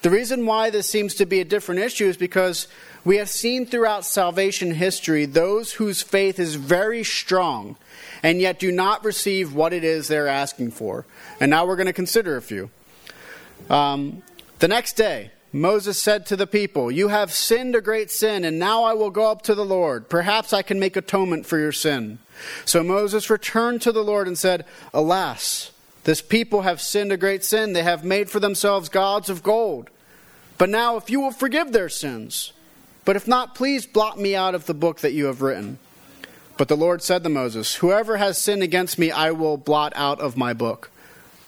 The 0.00 0.08
reason 0.08 0.46
why 0.46 0.70
this 0.70 0.88
seems 0.88 1.14
to 1.16 1.26
be 1.26 1.40
a 1.40 1.44
different 1.44 1.82
issue 1.82 2.06
is 2.06 2.16
because 2.16 2.66
we 3.04 3.18
have 3.18 3.28
seen 3.28 3.66
throughout 3.66 4.06
salvation 4.06 4.72
history 4.72 5.26
those 5.26 5.72
whose 5.72 6.00
faith 6.00 6.38
is 6.38 6.54
very 6.54 7.04
strong 7.04 7.76
and 8.22 8.40
yet 8.40 8.58
do 8.58 8.72
not 8.72 9.04
receive 9.04 9.54
what 9.54 9.74
it 9.74 9.84
is 9.84 10.08
they're 10.08 10.26
asking 10.26 10.70
for. 10.70 11.04
And 11.38 11.50
now 11.50 11.66
we're 11.66 11.76
going 11.76 11.86
to 11.86 11.92
consider 11.92 12.38
a 12.38 12.42
few. 12.42 12.70
Um, 13.68 14.22
the 14.58 14.68
next 14.68 14.94
day, 14.94 15.32
Moses 15.52 15.98
said 15.98 16.24
to 16.26 16.36
the 16.36 16.46
people, 16.46 16.90
You 16.90 17.08
have 17.08 17.30
sinned 17.30 17.74
a 17.74 17.82
great 17.82 18.10
sin, 18.10 18.44
and 18.44 18.58
now 18.58 18.84
I 18.84 18.94
will 18.94 19.10
go 19.10 19.30
up 19.30 19.42
to 19.42 19.54
the 19.54 19.66
Lord. 19.66 20.08
Perhaps 20.08 20.54
I 20.54 20.62
can 20.62 20.78
make 20.78 20.96
atonement 20.96 21.44
for 21.44 21.58
your 21.58 21.72
sin. 21.72 22.20
So 22.64 22.82
Moses 22.82 23.30
returned 23.30 23.82
to 23.82 23.92
the 23.92 24.04
Lord 24.04 24.26
and 24.26 24.38
said, 24.38 24.64
Alas, 24.92 25.70
This 26.04 26.22
people 26.22 26.62
have 26.62 26.80
sinned 26.80 27.12
a 27.12 27.16
great 27.16 27.44
sin. 27.44 27.72
They 27.72 27.82
have 27.82 28.04
made 28.04 28.30
for 28.30 28.40
themselves 28.40 28.88
gods 28.88 29.28
of 29.28 29.42
gold. 29.42 29.90
But 30.58 30.68
now, 30.68 30.96
if 30.96 31.08
you 31.08 31.20
will 31.20 31.30
forgive 31.30 31.72
their 31.72 31.88
sins, 31.88 32.52
but 33.04 33.16
if 33.16 33.26
not, 33.26 33.54
please 33.54 33.86
blot 33.86 34.18
me 34.18 34.36
out 34.36 34.54
of 34.54 34.66
the 34.66 34.74
book 34.74 35.00
that 35.00 35.12
you 35.12 35.24
have 35.26 35.40
written. 35.40 35.78
But 36.58 36.68
the 36.68 36.76
Lord 36.76 37.02
said 37.02 37.22
to 37.22 37.30
Moses, 37.30 37.76
Whoever 37.76 38.18
has 38.18 38.36
sinned 38.36 38.62
against 38.62 38.98
me, 38.98 39.10
I 39.10 39.30
will 39.30 39.56
blot 39.56 39.94
out 39.96 40.20
of 40.20 40.36
my 40.36 40.52
book. 40.52 40.90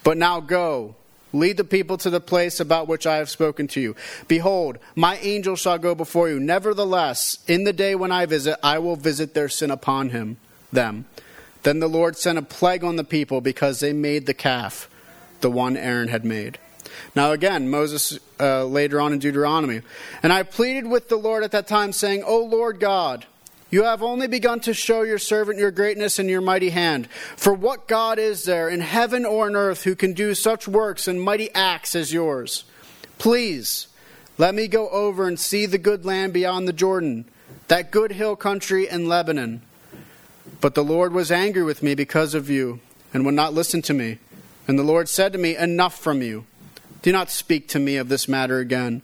But 0.03 0.17
now 0.17 0.41
go, 0.41 0.95
lead 1.35 1.59
the 1.59 1.65
people 1.65 1.99
to 1.99 2.09
the 2.09 2.21
place 2.21 2.61
about 2.61 2.89
which 2.89 3.07
I 3.07 3.17
have 3.17 3.29
spoken 3.29 3.67
to 3.69 3.81
you. 3.81 3.95
Behold, 4.27 4.79
my 4.95 5.19
angel 5.19 5.55
shall 5.55 5.77
go 5.77 5.95
before 5.95 6.31
you. 6.31 6.41
Nevertheless, 6.41 7.39
in 7.47 7.65
the 7.65 7.75
day 7.75 7.95
when 7.95 8.11
I 8.11 8.25
visit, 8.25 8.59
I 8.63 8.79
will 8.79 8.97
visit 8.97 9.35
their 9.35 9.51
sin 9.51 9.71
upon 9.71 10.09
him, 10.09 10.39
them. 10.73 11.07
Then 11.63 11.79
the 11.79 11.89
Lord 11.89 12.17
sent 12.17 12.39
a 12.39 12.43
plague 12.43 12.83
on 12.83 12.97
the 12.97 13.05
people 13.05 13.41
because 13.41 13.81
they 13.81 13.93
made 13.93 14.27
the 14.27 14.35
calf, 14.35 14.91
the 15.41 15.51
one 15.51 15.77
Aaron 15.77 16.09
had 16.09 16.25
made. 16.25 16.59
Now, 17.15 17.33
again, 17.33 17.71
Moses 17.71 18.19
uh, 18.41 18.65
later 18.65 19.01
on 19.01 19.13
in 19.13 19.19
Deuteronomy. 19.19 19.83
And 20.23 20.33
I 20.33 20.43
pleaded 20.43 20.87
with 20.87 21.09
the 21.09 21.17
Lord 21.17 21.45
at 21.45 21.53
that 21.53 21.67
time, 21.67 21.93
saying, 21.93 22.25
O 22.25 22.39
Lord 22.39 22.81
God, 22.81 23.27
you 23.71 23.85
have 23.85 24.03
only 24.03 24.27
begun 24.27 24.61
to 24.61 24.75
show 24.75 25.03
your 25.03 25.19
servant 25.19 25.59
your 25.59 25.71
greatness 25.71 26.19
and 26.19 26.29
your 26.29 26.41
mighty 26.41 26.71
hand. 26.71 27.09
For 27.37 27.55
what 27.55 27.89
God 27.89 28.19
is 28.19 28.45
there 28.45 28.69
in 28.69 28.81
heaven 28.81 29.25
or 29.25 29.49
in 29.49 29.57
earth 29.57 29.85
who 29.85 29.95
can 29.95 30.13
do 30.13 30.35
such 30.35 30.69
works 30.69 31.09
and 31.09 31.21
mighty 31.23 31.51
acts 31.55 31.95
as 31.95 32.13
yours? 32.13 32.65
Please, 33.19 33.87
let 34.37 34.55
me 34.55 34.69
go 34.69 34.89
over 34.89 35.27
and 35.27 35.39
see 35.39 35.67
the 35.67 35.79
good 35.79 36.05
land 36.05 36.33
beyond 36.33 36.67
the 36.67 36.73
Jordan, 36.73 37.25
that 37.69 37.91
good 37.91 38.13
hill 38.13 38.37
country 38.37 38.89
in 38.89 39.09
Lebanon 39.09 39.63
but 40.63 40.77
the 40.77 40.85
Lord 40.85 41.13
was 41.13 41.33
angry 41.33 41.65
with 41.65 41.83
me 41.83 41.97
because 41.97 42.35
of 42.35 42.49
you, 42.49 42.79
and 43.13 43.27
would 43.27 43.35
not 43.35 43.53
listen 43.53 43.83
to 43.83 43.93
me. 43.93 44.19
And 44.69 44.79
the 44.79 44.85
Lord 44.85 45.09
said 45.09 45.33
to 45.33 45.39
me, 45.39 45.57
Enough 45.57 45.99
from 45.99 46.23
you. 46.23 46.47
Do 47.03 47.11
not 47.11 47.31
speak 47.31 47.67
to 47.71 47.81
me 47.81 47.97
of 47.97 48.09
this 48.09 48.29
matter 48.29 48.61
again. 48.61 49.03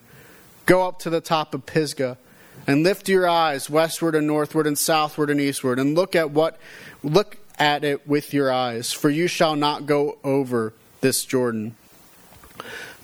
Go 0.67 0.87
up 0.87 1.01
to 1.01 1.11
the 1.11 1.21
top 1.21 1.55
of 1.55 1.67
Pisgah, 1.67 2.17
and 2.65 2.85
lift 2.85 3.09
your 3.09 3.29
eyes 3.29 3.69
westward 3.69 4.15
and 4.15 4.27
northward 4.27 4.69
and 4.69 4.79
southward 4.79 5.31
and 5.31 5.41
eastward, 5.41 5.81
and 5.81 5.97
look 5.97 6.15
at 6.15 6.31
what 6.31 6.59
look 7.03 7.39
at 7.59 7.83
it 7.83 8.07
with 8.07 8.33
your 8.33 8.53
eyes, 8.53 8.93
for 8.93 9.11
you 9.11 9.27
shall 9.27 9.57
not 9.57 9.85
go 9.85 10.19
over 10.23 10.73
this 11.01 11.25
Jordan. 11.25 11.75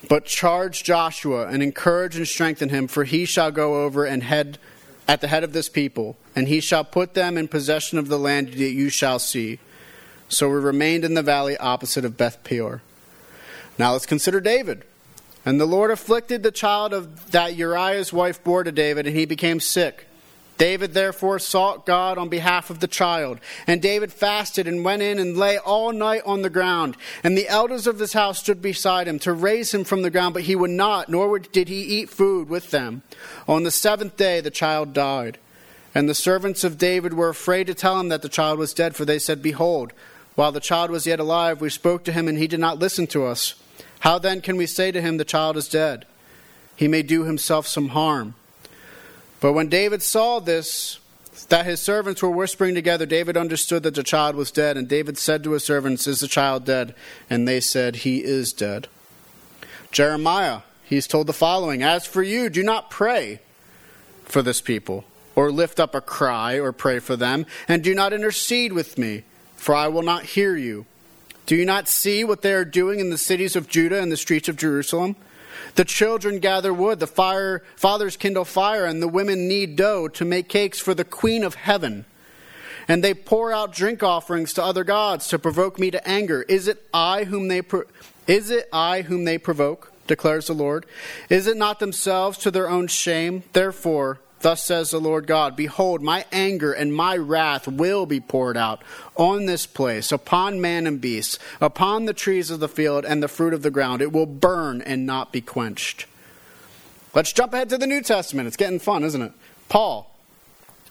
But 0.07 0.25
charge 0.25 0.81
Joshua 0.83 1.47
and 1.47 1.61
encourage 1.61 2.15
and 2.15 2.27
strengthen 2.27 2.69
him, 2.69 2.87
for 2.87 3.03
he 3.03 3.25
shall 3.25 3.51
go 3.51 3.83
over 3.83 4.05
and 4.05 4.23
head 4.23 4.59
at 5.07 5.21
the 5.21 5.27
head 5.27 5.43
of 5.43 5.53
this 5.53 5.69
people, 5.69 6.17
and 6.35 6.47
he 6.47 6.59
shall 6.59 6.83
put 6.83 7.13
them 7.13 7.37
in 7.37 7.47
possession 7.47 7.97
of 7.97 8.07
the 8.07 8.19
land 8.19 8.49
that 8.49 8.71
you 8.71 8.89
shall 8.89 9.19
see. 9.19 9.59
So 10.27 10.49
we 10.49 10.55
remained 10.55 11.05
in 11.05 11.13
the 11.13 11.21
valley 11.21 11.55
opposite 11.57 12.05
of 12.05 12.17
Beth 12.17 12.43
Peor. 12.43 12.81
Now 13.77 13.93
let's 13.93 14.05
consider 14.05 14.39
David. 14.39 14.83
And 15.45 15.61
the 15.61 15.67
Lord 15.67 15.91
afflicted 15.91 16.41
the 16.41 16.51
child 16.51 16.91
of 16.91 17.31
that 17.31 17.55
Uriah's 17.55 18.11
wife 18.11 18.43
bore 18.43 18.63
to 18.63 18.71
David, 18.71 19.05
and 19.05 19.15
he 19.15 19.25
became 19.25 19.59
sick. 19.59 20.07
David 20.57 20.93
therefore 20.93 21.39
sought 21.39 21.85
God 21.85 22.17
on 22.17 22.29
behalf 22.29 22.69
of 22.69 22.79
the 22.79 22.87
child. 22.87 23.39
And 23.67 23.81
David 23.81 24.13
fasted 24.13 24.67
and 24.67 24.85
went 24.85 25.01
in 25.01 25.19
and 25.19 25.35
lay 25.35 25.57
all 25.57 25.91
night 25.91 26.21
on 26.25 26.41
the 26.41 26.49
ground. 26.49 26.95
And 27.23 27.37
the 27.37 27.49
elders 27.49 27.87
of 27.87 27.99
his 27.99 28.13
house 28.13 28.39
stood 28.39 28.61
beside 28.61 29.07
him 29.07 29.19
to 29.19 29.33
raise 29.33 29.73
him 29.73 29.83
from 29.83 30.01
the 30.01 30.09
ground, 30.09 30.33
but 30.33 30.43
he 30.43 30.55
would 30.55 30.71
not, 30.71 31.09
nor 31.09 31.39
did 31.39 31.67
he 31.67 31.81
eat 31.81 32.09
food 32.09 32.49
with 32.49 32.71
them. 32.71 33.01
On 33.47 33.63
the 33.63 33.71
seventh 33.71 34.15
day 34.15 34.39
the 34.39 34.51
child 34.51 34.93
died. 34.93 35.37
And 35.93 36.09
the 36.09 36.15
servants 36.15 36.63
of 36.63 36.77
David 36.77 37.13
were 37.13 37.29
afraid 37.29 37.67
to 37.67 37.73
tell 37.73 37.99
him 37.99 38.09
that 38.09 38.21
the 38.21 38.29
child 38.29 38.59
was 38.59 38.73
dead, 38.73 38.95
for 38.95 39.05
they 39.05 39.19
said, 39.19 39.41
Behold, 39.41 39.93
while 40.35 40.51
the 40.51 40.59
child 40.59 40.91
was 40.91 41.07
yet 41.07 41.21
alive, 41.21 41.61
we 41.61 41.69
spoke 41.69 42.03
to 42.03 42.11
him, 42.11 42.27
and 42.27 42.37
he 42.37 42.47
did 42.47 42.59
not 42.59 42.79
listen 42.79 43.07
to 43.07 43.25
us. 43.25 43.55
How 44.01 44.19
then 44.19 44.41
can 44.41 44.57
we 44.57 44.65
say 44.65 44.91
to 44.91 45.01
him, 45.01 45.17
The 45.17 45.25
child 45.25 45.55
is 45.55 45.69
dead? 45.69 46.05
He 46.75 46.89
may 46.89 47.01
do 47.01 47.23
himself 47.23 47.65
some 47.65 47.89
harm. 47.89 48.35
But 49.39 49.53
when 49.53 49.69
David 49.69 50.01
saw 50.01 50.39
this, 50.39 50.99
that 51.49 51.65
his 51.65 51.81
servants 51.81 52.21
were 52.21 52.29
whispering 52.29 52.75
together, 52.75 53.05
David 53.05 53.37
understood 53.37 53.83
that 53.83 53.95
the 53.95 54.03
child 54.03 54.35
was 54.35 54.51
dead. 54.51 54.77
And 54.77 54.87
David 54.87 55.17
said 55.17 55.43
to 55.43 55.51
his 55.51 55.63
servants, 55.63 56.07
Is 56.07 56.19
the 56.19 56.27
child 56.27 56.65
dead? 56.65 56.95
And 57.29 57.47
they 57.47 57.59
said, 57.59 57.97
He 57.97 58.23
is 58.23 58.53
dead. 58.53 58.87
Jeremiah, 59.91 60.61
he's 60.83 61.07
told 61.07 61.27
the 61.27 61.33
following 61.33 61.83
As 61.83 62.05
for 62.05 62.23
you, 62.23 62.49
do 62.49 62.63
not 62.63 62.89
pray 62.89 63.39
for 64.23 64.41
this 64.41 64.61
people, 64.61 65.05
or 65.35 65.51
lift 65.51 65.79
up 65.79 65.93
a 65.93 66.01
cry, 66.01 66.59
or 66.59 66.71
pray 66.71 66.99
for 66.99 67.15
them, 67.15 67.45
and 67.67 67.83
do 67.83 67.93
not 67.93 68.13
intercede 68.13 68.73
with 68.73 68.97
me, 68.97 69.23
for 69.55 69.75
I 69.75 69.87
will 69.87 70.01
not 70.01 70.23
hear 70.23 70.55
you. 70.55 70.85
Do 71.45 71.55
you 71.55 71.65
not 71.65 71.87
see 71.87 72.23
what 72.23 72.41
they 72.41 72.53
are 72.53 72.65
doing 72.65 72.99
in 72.99 73.11
the 73.11 73.17
cities 73.17 73.55
of 73.55 73.69
Judah 73.69 74.01
and 74.01 74.11
the 74.11 74.17
streets 74.17 74.49
of 74.49 74.57
Jerusalem? 74.57 75.15
The 75.75 75.85
children 75.85 76.39
gather 76.39 76.73
wood, 76.73 76.99
the 76.99 77.07
fire, 77.07 77.63
fathers 77.75 78.17
kindle 78.17 78.45
fire, 78.45 78.85
and 78.85 79.01
the 79.01 79.07
women 79.07 79.47
knead 79.47 79.75
dough 79.75 80.07
to 80.09 80.25
make 80.25 80.49
cakes 80.49 80.79
for 80.79 80.93
the 80.93 81.03
queen 81.03 81.43
of 81.43 81.55
heaven. 81.55 82.05
And 82.87 83.03
they 83.03 83.13
pour 83.13 83.51
out 83.51 83.73
drink 83.73 84.03
offerings 84.03 84.53
to 84.53 84.63
other 84.63 84.83
gods 84.83 85.27
to 85.29 85.39
provoke 85.39 85.79
me 85.79 85.91
to 85.91 86.07
anger. 86.07 86.43
Is 86.43 86.67
it 86.67 86.85
I 86.93 87.23
whom 87.23 87.47
they 87.47 87.61
pro- 87.61 87.85
is 88.27 88.49
it 88.51 88.69
I 88.71 89.01
whom 89.01 89.25
they 89.25 89.37
provoke? 89.37 89.91
declares 90.07 90.47
the 90.47 90.53
Lord. 90.53 90.85
Is 91.29 91.47
it 91.47 91.57
not 91.57 91.79
themselves 91.79 92.37
to 92.39 92.51
their 92.51 92.69
own 92.69 92.87
shame? 92.87 93.43
Therefore, 93.53 94.19
Thus 94.45 94.61
says 94.61 94.91
the 94.91 94.99
Lord 95.01 95.25
God 95.25 95.55
Behold, 95.55 96.03
my 96.03 96.23
anger 96.31 96.71
and 96.71 96.93
my 96.93 97.17
wrath 97.17 97.67
will 97.67 98.05
be 98.05 98.19
poured 98.19 98.55
out 98.55 98.83
on 99.15 99.47
this 99.47 99.65
place, 99.65 100.11
upon 100.11 100.61
man 100.61 100.85
and 100.85 101.01
beast, 101.01 101.39
upon 101.59 102.05
the 102.05 102.13
trees 102.13 102.51
of 102.51 102.59
the 102.59 102.69
field 102.69 103.05
and 103.05 103.23
the 103.23 103.27
fruit 103.27 103.55
of 103.55 103.63
the 103.63 103.71
ground. 103.71 104.03
It 104.03 104.11
will 104.11 104.27
burn 104.27 104.83
and 104.83 105.03
not 105.03 105.31
be 105.31 105.41
quenched. 105.41 106.05
Let's 107.15 107.33
jump 107.33 107.55
ahead 107.55 107.69
to 107.69 107.79
the 107.79 107.87
New 107.87 108.03
Testament. 108.03 108.45
It's 108.45 108.55
getting 108.55 108.77
fun, 108.77 109.03
isn't 109.03 109.21
it? 109.23 109.31
Paul 109.67 110.14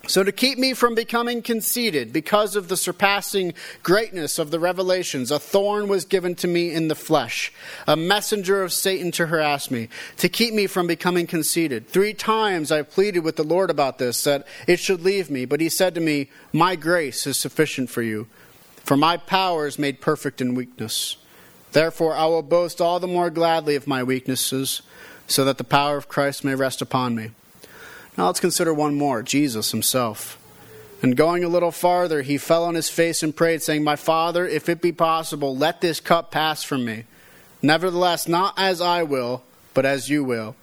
so, 0.06 0.22
to 0.22 0.32
keep 0.32 0.58
me 0.58 0.74
from 0.74 0.94
becoming 0.94 1.40
conceited 1.40 2.12
because 2.12 2.56
of 2.56 2.68
the 2.68 2.76
surpassing 2.76 3.54
greatness 3.82 4.38
of 4.38 4.50
the 4.50 4.60
revelations, 4.60 5.30
a 5.30 5.38
thorn 5.38 5.88
was 5.88 6.04
given 6.04 6.34
to 6.36 6.48
me 6.48 6.72
in 6.72 6.88
the 6.88 6.94
flesh, 6.94 7.52
a 7.86 7.96
messenger 7.96 8.62
of 8.62 8.72
Satan 8.72 9.10
to 9.12 9.26
harass 9.26 9.70
me, 9.70 9.88
to 10.18 10.28
keep 10.28 10.52
me 10.52 10.66
from 10.66 10.86
becoming 10.86 11.26
conceited. 11.26 11.88
Three 11.88 12.12
times 12.12 12.70
I 12.70 12.82
pleaded 12.82 13.20
with 13.20 13.36
the 13.36 13.44
Lord 13.44 13.70
about 13.70 13.98
this, 13.98 14.22
that 14.24 14.46
it 14.66 14.78
should 14.78 15.00
leave 15.02 15.30
me, 15.30 15.46
but 15.46 15.60
he 15.60 15.68
said 15.68 15.94
to 15.94 16.00
me, 16.00 16.28
My 16.52 16.76
grace 16.76 17.26
is 17.26 17.38
sufficient 17.38 17.88
for 17.88 18.02
you, 18.02 18.26
for 18.84 18.96
my 18.96 19.16
power 19.16 19.66
is 19.66 19.78
made 19.78 20.00
perfect 20.00 20.40
in 20.40 20.54
weakness. 20.54 21.16
Therefore, 21.72 22.14
I 22.14 22.26
will 22.26 22.42
boast 22.42 22.80
all 22.80 23.00
the 23.00 23.06
more 23.06 23.30
gladly 23.30 23.74
of 23.74 23.86
my 23.86 24.02
weaknesses, 24.02 24.82
so 25.26 25.44
that 25.44 25.58
the 25.58 25.64
power 25.64 25.96
of 25.96 26.08
Christ 26.08 26.44
may 26.44 26.54
rest 26.54 26.82
upon 26.82 27.14
me. 27.14 27.30
Now 28.16 28.26
let's 28.26 28.40
consider 28.40 28.72
one 28.72 28.94
more 28.94 29.22
Jesus 29.22 29.70
himself. 29.70 30.38
And 31.02 31.16
going 31.16 31.44
a 31.44 31.48
little 31.48 31.72
farther, 31.72 32.22
he 32.22 32.38
fell 32.38 32.64
on 32.64 32.74
his 32.74 32.88
face 32.88 33.22
and 33.22 33.36
prayed, 33.36 33.62
saying, 33.62 33.84
My 33.84 33.96
Father, 33.96 34.46
if 34.46 34.68
it 34.68 34.80
be 34.80 34.92
possible, 34.92 35.56
let 35.56 35.80
this 35.80 36.00
cup 36.00 36.30
pass 36.30 36.62
from 36.62 36.84
me. 36.84 37.04
Nevertheless, 37.60 38.28
not 38.28 38.54
as 38.56 38.80
I 38.80 39.02
will, 39.02 39.42
but 39.74 39.84
as 39.84 40.08
you 40.08 40.24
will. 40.24 40.54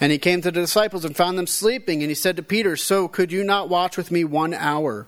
And 0.00 0.12
he 0.12 0.18
came 0.18 0.42
to 0.42 0.50
the 0.50 0.60
disciples 0.60 1.04
and 1.04 1.16
found 1.16 1.38
them 1.38 1.46
sleeping. 1.46 2.02
And 2.02 2.10
he 2.10 2.14
said 2.14 2.36
to 2.36 2.42
Peter, 2.42 2.76
So 2.76 3.08
could 3.08 3.32
you 3.32 3.42
not 3.42 3.68
watch 3.68 3.96
with 3.96 4.10
me 4.10 4.24
one 4.24 4.54
hour? 4.54 5.06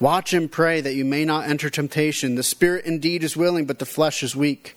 Watch 0.00 0.32
and 0.32 0.50
pray 0.50 0.80
that 0.80 0.94
you 0.94 1.04
may 1.04 1.24
not 1.24 1.48
enter 1.48 1.68
temptation. 1.68 2.36
The 2.36 2.44
spirit 2.44 2.84
indeed 2.84 3.24
is 3.24 3.36
willing, 3.36 3.66
but 3.66 3.80
the 3.80 3.86
flesh 3.86 4.22
is 4.22 4.36
weak. 4.36 4.76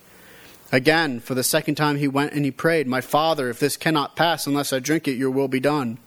Again, 0.72 1.20
for 1.20 1.36
the 1.36 1.44
second 1.44 1.76
time, 1.76 1.98
he 1.98 2.08
went 2.08 2.34
and 2.34 2.46
he 2.46 2.52
prayed, 2.52 2.88
My 2.88 3.02
father, 3.02 3.50
if 3.50 3.60
this 3.60 3.76
cannot 3.76 4.16
pass 4.16 4.48
unless 4.48 4.72
I 4.72 4.80
drink 4.80 5.08
it, 5.08 5.18
your 5.18 5.32
will 5.32 5.48
be 5.48 5.60
done. 5.60 5.98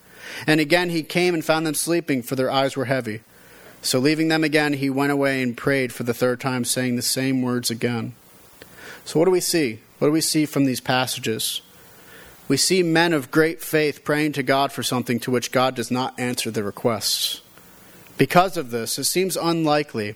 And 0.47 0.61
again 0.61 0.91
he 0.91 1.03
came 1.03 1.35
and 1.35 1.45
found 1.45 1.67
them 1.67 1.75
sleeping, 1.75 2.23
for 2.23 2.35
their 2.37 2.51
eyes 2.51 2.77
were 2.77 2.87
heavy. 2.87 3.21
So 3.83 3.99
leaving 3.99 4.29
them 4.29 4.43
again, 4.43 4.75
he 4.75 4.89
went 4.89 5.13
away 5.13 5.43
and 5.43 5.57
prayed 5.57 5.93
for 5.93 6.05
the 6.05 6.15
third 6.15 6.41
time, 6.41 6.65
saying 6.65 6.97
the 6.97 7.03
same 7.03 7.43
words 7.43 7.71
again. 7.71 8.15
So, 9.05 9.19
what 9.19 9.27
do 9.27 9.31
we 9.31 9.41
see? 9.41 9.81
What 9.99 10.09
do 10.09 10.13
we 10.13 10.23
see 10.23 10.47
from 10.47 10.65
these 10.65 10.81
passages? 10.81 11.61
We 12.49 12.57
see 12.57 12.83
men 12.83 13.13
of 13.13 13.31
great 13.31 13.63
faith 13.63 14.05
praying 14.05 14.33
to 14.33 14.43
God 14.43 14.73
for 14.73 14.83
something 14.83 15.21
to 15.21 15.31
which 15.31 15.53
God 15.53 15.75
does 15.75 15.91
not 15.91 16.19
answer 16.19 16.51
their 16.51 16.65
requests. 16.65 17.43
Because 18.17 18.57
of 18.57 18.71
this, 18.71 18.99
it 18.99 19.05
seems 19.05 19.37
unlikely 19.37 20.15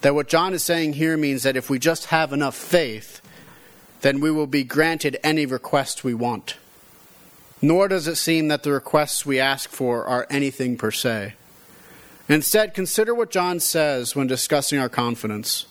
that 0.00 0.14
what 0.14 0.28
John 0.28 0.54
is 0.54 0.62
saying 0.62 0.94
here 0.94 1.16
means 1.16 1.42
that 1.42 1.56
if 1.56 1.68
we 1.68 1.78
just 1.78 2.06
have 2.06 2.32
enough 2.32 2.54
faith, 2.54 3.21
then 4.02 4.20
we 4.20 4.30
will 4.30 4.46
be 4.46 4.64
granted 4.64 5.18
any 5.24 5.46
request 5.46 6.04
we 6.04 6.14
want. 6.14 6.56
Nor 7.60 7.88
does 7.88 8.08
it 8.08 8.16
seem 8.16 8.48
that 8.48 8.64
the 8.64 8.72
requests 8.72 9.24
we 9.24 9.38
ask 9.40 9.70
for 9.70 10.04
are 10.04 10.26
anything 10.28 10.76
per 10.76 10.90
se. 10.90 11.34
Instead, 12.28 12.74
consider 12.74 13.14
what 13.14 13.30
John 13.30 13.60
says 13.60 14.14
when 14.14 14.26
discussing 14.26 14.78
our 14.78 14.88
confidence. 14.88 15.66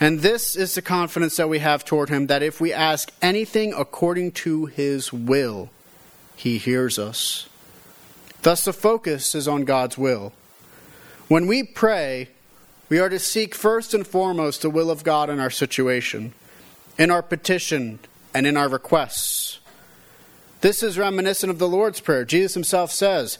And 0.00 0.20
this 0.20 0.56
is 0.56 0.74
the 0.74 0.82
confidence 0.82 1.36
that 1.36 1.48
we 1.48 1.60
have 1.60 1.84
toward 1.84 2.08
him 2.08 2.26
that 2.26 2.42
if 2.42 2.60
we 2.60 2.72
ask 2.72 3.10
anything 3.22 3.72
according 3.72 4.32
to 4.32 4.66
his 4.66 5.12
will, 5.12 5.70
he 6.36 6.58
hears 6.58 6.98
us. 6.98 7.48
Thus, 8.42 8.64
the 8.64 8.72
focus 8.72 9.34
is 9.34 9.48
on 9.48 9.64
God's 9.64 9.96
will. 9.96 10.32
When 11.28 11.46
we 11.46 11.62
pray, 11.62 12.28
we 12.90 12.98
are 12.98 13.08
to 13.08 13.18
seek 13.18 13.54
first 13.54 13.94
and 13.94 14.06
foremost 14.06 14.60
the 14.60 14.68
will 14.68 14.90
of 14.90 15.04
God 15.04 15.30
in 15.30 15.40
our 15.40 15.48
situation, 15.48 16.34
in 16.98 17.10
our 17.10 17.22
petition, 17.22 17.98
and 18.34 18.46
in 18.46 18.56
our 18.56 18.68
requests. 18.68 19.58
This 20.60 20.82
is 20.82 20.98
reminiscent 20.98 21.50
of 21.50 21.58
the 21.58 21.68
Lord's 21.68 22.00
Prayer. 22.00 22.24
Jesus 22.24 22.54
himself 22.54 22.90
says, 22.90 23.38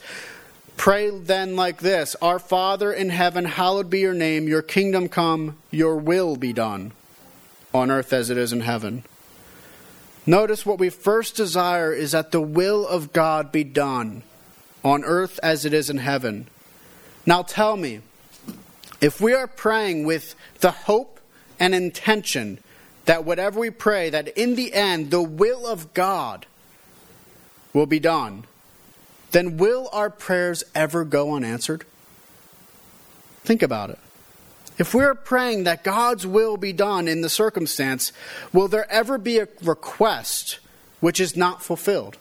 Pray 0.77 1.09
then 1.09 1.55
like 1.55 1.79
this 1.79 2.15
Our 2.21 2.39
Father 2.39 2.91
in 2.91 3.09
heaven, 3.09 3.45
hallowed 3.45 3.89
be 3.89 3.99
your 3.99 4.13
name, 4.13 4.47
your 4.47 4.61
kingdom 4.61 5.09
come, 5.09 5.57
your 5.71 5.97
will 5.97 6.35
be 6.35 6.53
done, 6.53 6.91
on 7.73 7.91
earth 7.91 8.13
as 8.13 8.29
it 8.29 8.37
is 8.37 8.53
in 8.53 8.61
heaven. 8.61 9.03
Notice 10.25 10.65
what 10.65 10.79
we 10.79 10.89
first 10.89 11.35
desire 11.35 11.93
is 11.93 12.11
that 12.11 12.31
the 12.31 12.41
will 12.41 12.87
of 12.87 13.13
God 13.13 13.51
be 13.51 13.63
done 13.63 14.23
on 14.83 15.03
earth 15.03 15.39
as 15.43 15.65
it 15.65 15.73
is 15.73 15.89
in 15.89 15.97
heaven. 15.97 16.47
Now 17.25 17.41
tell 17.41 17.77
me, 17.77 18.01
if 19.01 19.21
we 19.21 19.33
are 19.33 19.47
praying 19.47 20.05
with 20.05 20.35
the 20.61 20.71
hope 20.71 21.19
and 21.59 21.75
intention 21.75 22.59
that 23.05 23.23
whatever 23.23 23.59
we 23.59 23.69
pray, 23.69 24.09
that 24.09 24.27
in 24.29 24.55
the 24.55 24.73
end 24.73 25.11
the 25.11 25.21
will 25.21 25.65
of 25.65 25.93
God 25.93 26.45
will 27.73 27.85
be 27.85 27.99
done, 27.99 28.45
then 29.31 29.57
will 29.57 29.89
our 29.91 30.09
prayers 30.09 30.63
ever 30.73 31.03
go 31.03 31.35
unanswered? 31.35 31.85
Think 33.43 33.61
about 33.61 33.89
it. 33.89 33.99
If 34.77 34.93
we're 34.93 35.15
praying 35.15 35.63
that 35.63 35.83
God's 35.83 36.27
will 36.27 36.57
be 36.57 36.73
done 36.73 37.07
in 37.07 37.21
the 37.21 37.29
circumstance, 37.29 38.11
will 38.51 38.67
there 38.67 38.89
ever 38.91 39.17
be 39.17 39.39
a 39.39 39.47
request 39.61 40.59
which 40.99 41.19
is 41.19 41.37
not 41.37 41.61
fulfilled? 41.61 42.17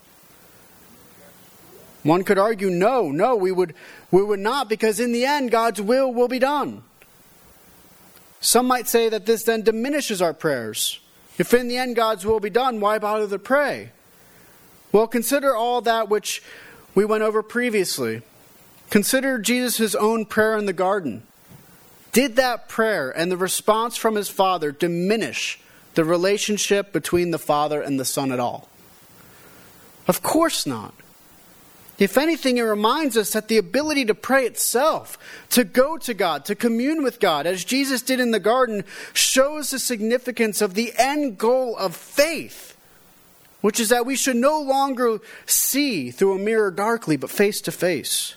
One 2.04 2.22
could 2.22 2.38
argue, 2.38 2.68
no, 2.68 3.10
no, 3.10 3.34
we 3.34 3.50
would, 3.50 3.74
we 4.10 4.22
would 4.22 4.38
not, 4.38 4.68
because 4.68 5.00
in 5.00 5.12
the 5.12 5.24
end, 5.24 5.50
God's 5.50 5.80
will 5.80 6.12
will 6.12 6.28
be 6.28 6.38
done. 6.38 6.84
Some 8.44 8.66
might 8.66 8.88
say 8.88 9.08
that 9.08 9.24
this 9.24 9.42
then 9.44 9.62
diminishes 9.62 10.20
our 10.20 10.34
prayers. 10.34 11.00
If 11.38 11.54
in 11.54 11.66
the 11.66 11.78
end 11.78 11.96
God's 11.96 12.26
will 12.26 12.40
be 12.40 12.50
done, 12.50 12.78
why 12.78 12.98
bother 12.98 13.26
to 13.26 13.38
pray? 13.38 13.90
Well, 14.92 15.06
consider 15.06 15.56
all 15.56 15.80
that 15.80 16.10
which 16.10 16.42
we 16.94 17.06
went 17.06 17.22
over 17.22 17.42
previously. 17.42 18.20
Consider 18.90 19.38
Jesus' 19.38 19.94
own 19.94 20.26
prayer 20.26 20.58
in 20.58 20.66
the 20.66 20.74
garden. 20.74 21.22
Did 22.12 22.36
that 22.36 22.68
prayer 22.68 23.10
and 23.10 23.32
the 23.32 23.38
response 23.38 23.96
from 23.96 24.14
his 24.14 24.28
Father 24.28 24.72
diminish 24.72 25.58
the 25.94 26.04
relationship 26.04 26.92
between 26.92 27.30
the 27.30 27.38
Father 27.38 27.80
and 27.80 27.98
the 27.98 28.04
Son 28.04 28.30
at 28.30 28.40
all? 28.40 28.68
Of 30.06 30.22
course 30.22 30.66
not. 30.66 30.92
If 31.98 32.18
anything, 32.18 32.56
it 32.56 32.62
reminds 32.62 33.16
us 33.16 33.32
that 33.32 33.46
the 33.46 33.58
ability 33.58 34.06
to 34.06 34.14
pray 34.14 34.46
itself, 34.46 35.16
to 35.50 35.62
go 35.62 35.96
to 35.98 36.12
God, 36.12 36.44
to 36.46 36.56
commune 36.56 37.04
with 37.04 37.20
God, 37.20 37.46
as 37.46 37.64
Jesus 37.64 38.02
did 38.02 38.18
in 38.18 38.32
the 38.32 38.40
garden, 38.40 38.84
shows 39.12 39.70
the 39.70 39.78
significance 39.78 40.60
of 40.60 40.74
the 40.74 40.92
end 40.96 41.38
goal 41.38 41.76
of 41.76 41.94
faith, 41.94 42.76
which 43.60 43.78
is 43.78 43.90
that 43.90 44.06
we 44.06 44.16
should 44.16 44.36
no 44.36 44.60
longer 44.60 45.20
see 45.46 46.10
through 46.10 46.34
a 46.34 46.38
mirror 46.38 46.72
darkly, 46.72 47.16
but 47.16 47.30
face 47.30 47.60
to 47.60 47.70
face. 47.70 48.34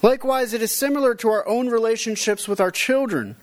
Likewise, 0.00 0.54
it 0.54 0.62
is 0.62 0.74
similar 0.74 1.14
to 1.16 1.28
our 1.28 1.46
own 1.46 1.68
relationships 1.68 2.46
with 2.46 2.60
our 2.60 2.70
children. 2.70 3.34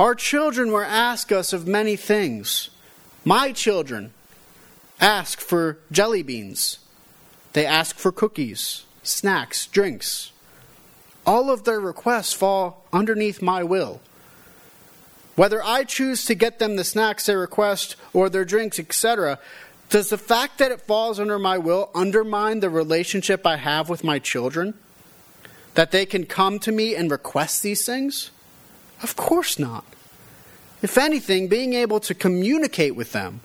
Our 0.00 0.16
children 0.16 0.72
will 0.72 0.80
ask 0.80 1.30
us 1.30 1.52
of 1.52 1.66
many 1.66 1.94
things. 1.94 2.70
My 3.24 3.52
children 3.52 4.12
ask 5.00 5.40
for 5.40 5.78
jelly 5.92 6.22
beans 6.22 6.80
they 7.56 7.64
ask 7.64 7.96
for 7.96 8.12
cookies, 8.12 8.84
snacks, 9.02 9.66
drinks. 9.68 10.30
All 11.24 11.50
of 11.50 11.64
their 11.64 11.80
requests 11.80 12.34
fall 12.34 12.84
underneath 12.92 13.40
my 13.40 13.62
will. 13.62 14.02
Whether 15.36 15.62
I 15.64 15.84
choose 15.84 16.26
to 16.26 16.34
get 16.34 16.58
them 16.58 16.76
the 16.76 16.84
snacks 16.84 17.24
they 17.24 17.34
request 17.34 17.96
or 18.12 18.28
their 18.28 18.44
drinks, 18.44 18.78
etc., 18.78 19.38
does 19.88 20.10
the 20.10 20.18
fact 20.18 20.58
that 20.58 20.70
it 20.70 20.82
falls 20.82 21.18
under 21.18 21.38
my 21.38 21.56
will 21.56 21.88
undermine 21.94 22.60
the 22.60 22.68
relationship 22.68 23.46
I 23.46 23.56
have 23.56 23.88
with 23.88 24.04
my 24.04 24.18
children? 24.18 24.74
That 25.72 25.92
they 25.92 26.04
can 26.04 26.26
come 26.26 26.58
to 26.58 26.70
me 26.70 26.94
and 26.94 27.10
request 27.10 27.62
these 27.62 27.86
things? 27.86 28.32
Of 29.02 29.16
course 29.16 29.58
not. 29.58 29.86
If 30.82 30.98
anything, 30.98 31.48
being 31.48 31.72
able 31.72 32.00
to 32.00 32.14
communicate 32.14 32.94
with 32.94 33.12
them 33.12 33.40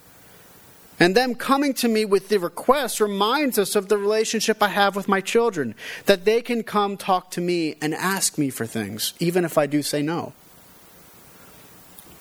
and 1.02 1.16
them 1.16 1.34
coming 1.34 1.74
to 1.74 1.88
me 1.88 2.06
with 2.06 2.30
the 2.30 2.38
request 2.38 3.02
reminds 3.02 3.58
us 3.58 3.76
of 3.76 3.90
the 3.90 3.98
relationship 3.98 4.62
I 4.62 4.68
have 4.68 4.96
with 4.96 5.08
my 5.08 5.20
children, 5.20 5.74
that 6.06 6.26
they 6.26 6.44
can 6.44 6.62
come 6.62 6.96
talk 6.96 7.32
to 7.32 7.42
me 7.42 7.76
and 7.82 7.96
ask 7.96 8.38
me 8.38 8.52
for 8.52 8.68
things, 8.68 9.16
even 9.20 9.44
if 9.44 9.58
I 9.58 9.66
do 9.66 9.82
say 9.82 10.04
no. 10.04 10.34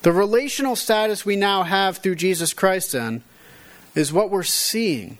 The 0.00 0.12
relational 0.12 0.76
status 0.76 1.26
we 1.26 1.36
now 1.36 1.62
have 1.62 1.98
through 1.98 2.14
Jesus 2.14 2.54
Christ, 2.54 2.92
then, 2.92 3.22
is 3.94 4.14
what 4.14 4.30
we're 4.30 4.44
seeing 4.44 5.18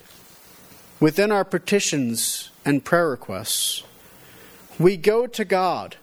within 0.99 1.31
our 1.31 1.45
petitions 1.45 2.49
and 2.65 2.83
prayer 2.83 3.11
requests. 3.11 3.83
We 4.79 4.97
go 4.97 5.27
to 5.27 5.45
God 5.45 5.97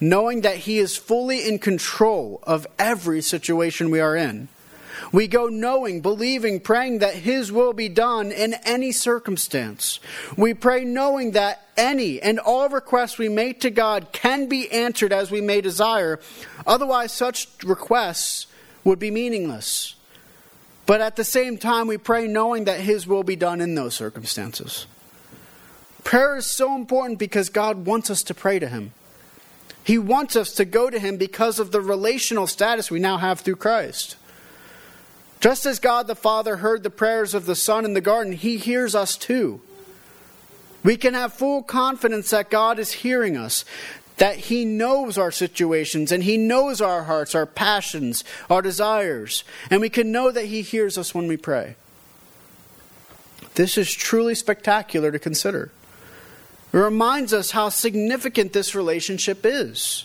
knowing 0.00 0.42
that 0.42 0.58
He 0.58 0.76
is 0.76 0.98
fully 0.98 1.48
in 1.48 1.60
control 1.60 2.40
of 2.42 2.66
every 2.78 3.22
situation 3.22 3.90
we 3.90 4.00
are 4.00 4.16
in. 4.16 4.48
We 5.12 5.28
go 5.28 5.46
knowing, 5.46 6.00
believing, 6.00 6.60
praying 6.60 6.98
that 6.98 7.14
His 7.14 7.50
will 7.50 7.72
be 7.72 7.88
done 7.88 8.32
in 8.32 8.54
any 8.64 8.92
circumstance. 8.92 10.00
We 10.36 10.54
pray 10.54 10.84
knowing 10.84 11.32
that 11.32 11.68
any 11.76 12.20
and 12.20 12.38
all 12.38 12.68
requests 12.68 13.18
we 13.18 13.28
make 13.28 13.60
to 13.60 13.70
God 13.70 14.08
can 14.12 14.48
be 14.48 14.70
answered 14.70 15.12
as 15.12 15.30
we 15.30 15.40
may 15.40 15.60
desire. 15.60 16.20
Otherwise, 16.66 17.12
such 17.12 17.48
requests 17.64 18.46
would 18.84 18.98
be 18.98 19.10
meaningless. 19.10 19.94
But 20.86 21.00
at 21.00 21.16
the 21.16 21.24
same 21.24 21.56
time, 21.56 21.86
we 21.86 21.98
pray 21.98 22.26
knowing 22.26 22.64
that 22.64 22.80
His 22.80 23.06
will 23.06 23.22
be 23.22 23.36
done 23.36 23.60
in 23.60 23.74
those 23.74 23.94
circumstances. 23.94 24.86
Prayer 26.02 26.36
is 26.36 26.46
so 26.46 26.74
important 26.74 27.18
because 27.18 27.48
God 27.50 27.86
wants 27.86 28.10
us 28.10 28.22
to 28.24 28.34
pray 28.34 28.58
to 28.58 28.68
Him. 28.68 28.92
He 29.84 29.98
wants 29.98 30.36
us 30.36 30.52
to 30.54 30.64
go 30.64 30.90
to 30.90 30.98
Him 30.98 31.16
because 31.16 31.58
of 31.58 31.70
the 31.70 31.80
relational 31.80 32.46
status 32.46 32.90
we 32.90 32.98
now 32.98 33.18
have 33.18 33.40
through 33.40 33.56
Christ. 33.56 34.16
Just 35.40 35.64
as 35.64 35.78
God 35.78 36.06
the 36.06 36.14
Father 36.14 36.58
heard 36.58 36.82
the 36.82 36.90
prayers 36.90 37.32
of 37.32 37.46
the 37.46 37.56
Son 37.56 37.84
in 37.84 37.94
the 37.94 38.00
garden, 38.02 38.34
He 38.34 38.58
hears 38.58 38.94
us 38.94 39.16
too. 39.16 39.62
We 40.84 40.96
can 40.96 41.14
have 41.14 41.32
full 41.32 41.62
confidence 41.62 42.30
that 42.30 42.50
God 42.50 42.78
is 42.78 42.92
hearing 42.92 43.36
us, 43.36 43.64
that 44.18 44.36
He 44.36 44.66
knows 44.66 45.16
our 45.16 45.30
situations, 45.30 46.12
and 46.12 46.22
He 46.22 46.36
knows 46.36 46.82
our 46.82 47.04
hearts, 47.04 47.34
our 47.34 47.46
passions, 47.46 48.22
our 48.50 48.60
desires, 48.60 49.44
and 49.70 49.80
we 49.80 49.88
can 49.88 50.12
know 50.12 50.30
that 50.30 50.46
He 50.46 50.60
hears 50.60 50.98
us 50.98 51.14
when 51.14 51.26
we 51.26 51.38
pray. 51.38 51.76
This 53.54 53.78
is 53.78 53.92
truly 53.92 54.34
spectacular 54.34 55.10
to 55.10 55.18
consider. 55.18 55.70
It 56.72 56.76
reminds 56.76 57.32
us 57.32 57.50
how 57.50 57.70
significant 57.70 58.52
this 58.52 58.74
relationship 58.74 59.44
is. 59.44 60.04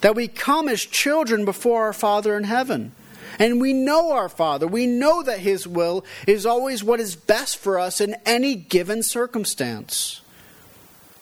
That 0.00 0.16
we 0.16 0.26
come 0.26 0.68
as 0.68 0.80
children 0.80 1.44
before 1.44 1.84
our 1.84 1.92
Father 1.92 2.36
in 2.36 2.44
heaven. 2.44 2.92
And 3.38 3.60
we 3.60 3.72
know 3.72 4.12
our 4.12 4.28
Father. 4.28 4.66
We 4.66 4.86
know 4.86 5.22
that 5.22 5.40
His 5.40 5.66
will 5.66 6.04
is 6.26 6.46
always 6.46 6.84
what 6.84 7.00
is 7.00 7.16
best 7.16 7.56
for 7.56 7.78
us 7.78 8.00
in 8.00 8.16
any 8.26 8.54
given 8.54 9.02
circumstance. 9.02 10.20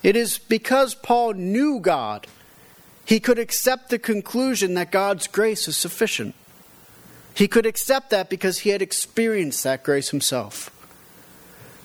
It 0.02 0.16
is 0.16 0.38
because 0.38 0.94
Paul 0.94 1.34
knew 1.34 1.78
God, 1.80 2.26
he 3.04 3.20
could 3.20 3.38
accept 3.38 3.90
the 3.90 3.98
conclusion 3.98 4.74
that 4.74 4.90
God's 4.92 5.26
grace 5.26 5.68
is 5.68 5.76
sufficient. 5.76 6.34
He 7.34 7.48
could 7.48 7.66
accept 7.66 8.10
that 8.10 8.30
because 8.30 8.60
he 8.60 8.70
had 8.70 8.82
experienced 8.82 9.64
that 9.64 9.82
grace 9.82 10.10
himself. 10.10 10.70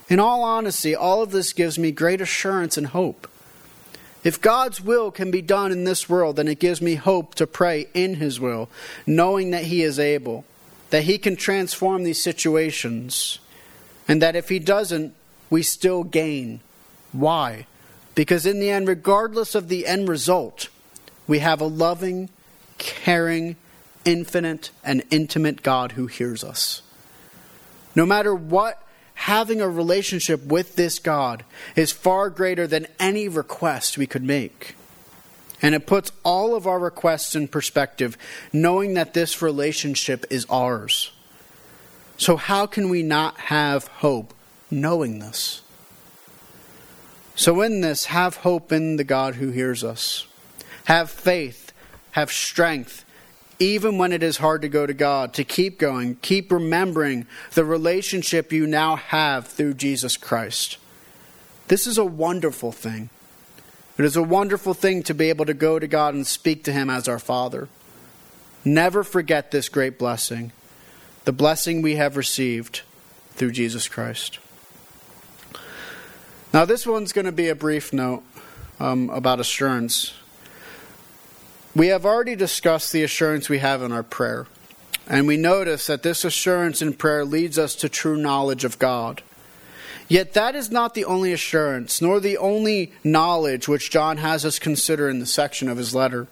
In 0.08 0.20
all 0.20 0.44
honesty, 0.44 0.96
all 0.96 1.22
of 1.22 1.32
this 1.32 1.52
gives 1.52 1.80
me 1.80 1.92
great 1.92 2.22
assurance 2.22 2.78
and 2.78 2.88
hope. 2.88 3.28
If 4.26 4.42
God's 4.42 4.82
will 4.82 5.12
can 5.12 5.30
be 5.30 5.44
done 5.44 5.72
in 5.72 5.84
this 5.84 6.10
world, 6.10 6.36
then 6.36 6.48
it 6.48 6.60
gives 6.60 6.82
me 6.82 6.96
hope 6.96 7.36
to 7.36 7.46
pray 7.46 7.88
in 7.94 8.16
His 8.16 8.40
will, 8.40 8.70
knowing 9.06 9.52
that 9.52 9.66
He 9.66 9.84
is 9.84 10.00
able, 10.00 10.44
that 10.90 11.04
He 11.04 11.20
can 11.20 11.36
transform 11.36 12.04
these 12.04 12.22
situations, 12.22 13.38
and 14.08 14.24
that 14.24 14.36
if 14.36 14.50
He 14.50 14.58
doesn't, 14.58 15.14
we 15.52 15.62
still 15.62 16.04
gain. 16.04 16.62
Why? 17.12 17.68
Because 18.16 18.48
in 18.48 18.60
the 18.60 18.72
end, 18.72 18.88
regardless 18.88 19.54
of 19.54 19.70
the 19.70 19.86
end 19.86 20.10
result, 20.10 20.70
we 21.28 21.40
have 21.40 21.62
a 21.62 21.68
loving, 21.68 22.30
caring, 22.80 23.58
infinite, 24.06 24.72
and 24.84 25.04
intimate 25.12 25.62
God 25.62 25.92
who 25.92 26.08
hears 26.08 26.44
us. 26.44 26.82
No 27.96 28.08
matter 28.08 28.34
what 28.34 28.82
having 29.16 29.62
a 29.62 29.68
relationship 29.70 30.46
with 30.46 30.76
this 30.76 31.00
God 31.00 31.44
is 31.76 31.92
far 31.92 32.30
greater 32.30 32.68
than 32.68 32.88
any 33.00 33.28
request 33.28 33.98
we 33.98 34.08
could 34.08 34.24
make. 34.24 34.76
And 35.62 35.74
it 35.74 35.88
puts 35.88 36.12
all 36.24 36.54
of 36.54 36.68
our 36.68 36.80
requests 36.80 37.36
in 37.36 37.48
perspective, 37.48 38.18
knowing 38.54 38.94
that 38.94 39.14
this 39.14 39.42
relationship 39.42 40.26
is 40.30 40.46
ours. 40.50 41.12
So, 42.18 42.38
how 42.38 42.66
can 42.66 42.90
we 42.90 43.04
not 43.04 43.38
have 43.40 43.88
hope 43.88 44.34
knowing 44.70 45.20
this? 45.20 45.62
So, 47.36 47.62
in 47.62 47.82
this, 47.82 48.06
have 48.06 48.38
hope 48.38 48.72
in 48.72 48.98
the 48.98 49.04
God 49.04 49.36
who 49.36 49.50
hears 49.50 49.84
us. 49.84 50.28
Have 50.86 51.10
faith, 51.10 51.74
have 52.12 52.32
strength, 52.32 53.06
even 53.60 53.98
when 53.98 54.12
it 54.12 54.24
is 54.24 54.38
hard 54.38 54.62
to 54.62 54.70
go 54.70 54.86
to 54.86 54.94
God, 54.94 55.34
to 55.34 55.44
keep 55.44 55.78
going, 55.80 56.16
keep 56.22 56.52
remembering 56.52 57.26
the 57.54 57.66
relationship 57.66 58.52
you 58.52 58.68
now 58.68 58.96
have 58.96 59.48
through 59.48 59.76
Jesus 59.76 60.18
Christ. 60.18 60.78
This 61.68 61.88
is 61.88 61.98
a 61.98 62.06
wonderful 62.06 62.72
thing. 62.72 63.10
It 63.98 64.06
is 64.06 64.18
a 64.18 64.24
wonderful 64.24 64.74
thing 64.74 65.04
to 65.04 65.14
be 65.14 65.30
able 65.30 65.46
to 65.46 65.54
go 65.54 65.80
to 65.80 65.88
God 65.88 66.14
and 66.14 66.28
speak 66.28 66.64
to 66.66 66.74
Him 66.74 66.90
as 66.90 67.08
our 67.08 67.20
Father. 67.20 67.70
Never 68.66 69.04
forget 69.04 69.52
this 69.52 69.70
great 69.70 69.98
blessing, 69.98 70.52
the 71.24 71.32
blessing 71.32 71.82
we 71.82 71.96
have 71.96 72.18
received 72.18 72.82
through 73.36 73.52
Jesus 73.52 73.88
Christ. 73.88 74.40
Now, 76.54 76.66
this 76.66 76.86
one's 76.86 77.14
going 77.14 77.26
to 77.26 77.32
be 77.32 77.50
a 77.50 77.56
brief 77.56 77.94
note 77.94 78.24
um, 78.80 79.10
about 79.10 79.40
assurance. 79.40 80.14
We 81.76 81.88
have 81.88 82.06
already 82.06 82.38
discussed 82.38 82.94
the 82.94 83.04
assurance 83.04 83.50
we 83.50 83.58
have 83.60 83.84
in 83.84 83.92
our 83.92 84.02
prayer, 84.02 84.48
and 85.10 85.28
we 85.28 85.36
notice 85.36 85.88
that 85.88 86.04
this 86.04 86.24
assurance 86.24 86.82
in 86.82 86.94
prayer 86.94 87.26
leads 87.26 87.60
us 87.60 87.76
to 87.76 87.90
true 87.90 88.16
knowledge 88.16 88.64
of 88.64 88.80
God. 88.80 89.22
Yet 90.08 90.34
that 90.36 90.56
is 90.56 90.72
not 90.72 90.94
the 90.94 91.04
only 91.04 91.34
assurance, 91.34 92.02
nor 92.02 92.22
the 92.22 92.38
only 92.38 92.94
knowledge 93.04 93.68
which 93.68 93.92
John 93.92 94.18
has 94.18 94.46
us 94.46 94.58
consider 94.58 95.10
in 95.10 95.20
the 95.20 95.26
section 95.26 95.68
of 95.68 95.78
his 95.78 95.94
letter. 95.94 96.28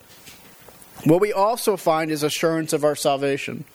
What 1.03 1.19
we 1.19 1.33
also 1.33 1.75
find 1.75 2.09
is 2.09 2.23
assurance 2.23 2.71
of 2.71 2.85
our 2.85 2.95
salvation. 2.95 3.65